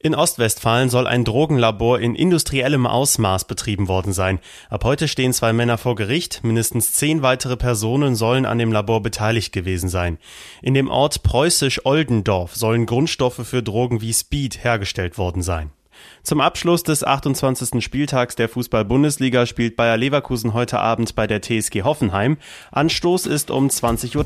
In 0.00 0.16
Ostwestfalen 0.16 0.90
soll 0.90 1.06
ein 1.06 1.24
Drogenlabor 1.24 2.00
in 2.00 2.16
industriellem 2.16 2.88
Ausmaß 2.88 3.46
betrieben 3.46 3.86
worden 3.86 4.12
sein. 4.12 4.40
Ab 4.68 4.82
heute 4.82 5.06
stehen 5.06 5.32
zwei 5.32 5.52
Männer 5.52 5.78
vor 5.78 5.94
Gericht. 5.94 6.42
Mindestens 6.42 6.92
zehn 6.94 7.22
weitere 7.22 7.56
Personen 7.56 8.16
sollen 8.16 8.46
an 8.46 8.58
dem 8.58 8.72
Labor 8.72 9.00
beteiligt 9.00 9.52
gewesen 9.52 9.88
sein. 9.88 10.18
In 10.60 10.74
dem 10.74 10.90
Ort 10.90 11.22
Preußisch-Oldendorf 11.22 12.56
sollen 12.56 12.84
Grundstoffe 12.84 13.46
für 13.46 13.62
Drogen 13.62 14.00
wie 14.00 14.12
Speed 14.12 14.64
hergestellt 14.64 15.18
worden 15.18 15.42
sein. 15.42 15.70
Zum 16.22 16.40
Abschluss 16.40 16.82
des 16.82 17.04
28. 17.04 17.82
Spieltags 17.82 18.36
der 18.36 18.48
Fußball-Bundesliga 18.48 19.46
spielt 19.46 19.76
Bayer 19.76 19.96
Leverkusen 19.96 20.54
heute 20.54 20.78
Abend 20.78 21.14
bei 21.14 21.26
der 21.26 21.40
TSG 21.40 21.82
Hoffenheim. 21.82 22.36
Anstoß 22.72 23.26
ist 23.26 23.50
um 23.50 23.68
20.30 23.68 24.16
Uhr. 24.16 24.24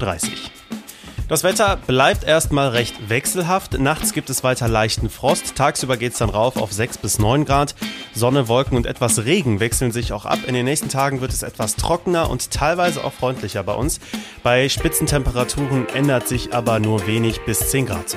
Das 1.31 1.45
Wetter 1.45 1.77
bleibt 1.87 2.25
erstmal 2.25 2.71
recht 2.71 3.09
wechselhaft. 3.09 3.79
Nachts 3.79 4.13
gibt 4.13 4.31
es 4.31 4.43
weiter 4.43 4.67
leichten 4.67 5.09
Frost. 5.09 5.55
Tagsüber 5.55 5.97
geht 5.97 6.11
es 6.11 6.19
dann 6.19 6.29
rauf 6.29 6.57
auf 6.57 6.73
6 6.73 6.99
bis 6.99 7.21
9 7.21 7.45
Grad. 7.45 7.77
Sonne, 8.13 8.49
Wolken 8.49 8.77
und 8.77 8.85
etwas 8.85 9.25
Regen 9.25 9.61
wechseln 9.61 9.93
sich 9.93 10.13
auch 10.13 10.25
ab. 10.25 10.41
In 10.49 10.55
den 10.55 10.65
nächsten 10.65 10.89
Tagen 10.89 11.21
wird 11.21 11.31
es 11.31 11.45
etwas 11.45 11.77
trockener 11.77 12.29
und 12.29 12.51
teilweise 12.51 13.05
auch 13.05 13.13
freundlicher 13.13 13.63
bei 13.63 13.75
uns. 13.75 14.01
Bei 14.43 14.69
Spitzentemperaturen 14.69 15.89
ändert 15.95 16.27
sich 16.27 16.53
aber 16.53 16.81
nur 16.81 17.07
wenig 17.07 17.43
bis 17.43 17.71
10 17.71 17.87
Grad. 17.87 18.17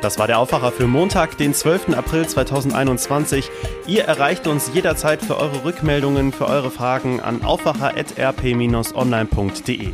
Das 0.00 0.18
war 0.18 0.26
der 0.28 0.38
Aufwacher 0.38 0.70
für 0.70 0.86
Montag, 0.86 1.36
den 1.38 1.52
12. 1.52 1.96
April 1.96 2.24
2021. 2.26 3.50
Ihr 3.88 4.04
erreicht 4.04 4.46
uns 4.46 4.70
jederzeit 4.72 5.20
für 5.22 5.38
eure 5.38 5.64
Rückmeldungen, 5.64 6.32
für 6.32 6.46
eure 6.46 6.70
Fragen 6.70 7.18
an 7.20 7.42
aufwacher.rp-online.de. 7.42 9.88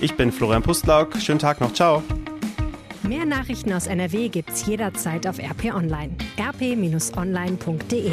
Ich 0.00 0.14
bin 0.14 0.32
Florian 0.32 0.62
Pustlauk. 0.62 1.18
Schönen 1.18 1.40
Tag 1.40 1.60
noch. 1.60 1.74
Ciao. 1.74 2.02
Mehr 3.02 3.26
Nachrichten 3.26 3.72
aus 3.72 3.86
NRW 3.86 4.28
gibt's 4.28 4.66
jederzeit 4.66 5.26
auf 5.26 5.38
RP 5.38 5.74
Online. 5.74 6.14
rp-online.de 6.38 8.12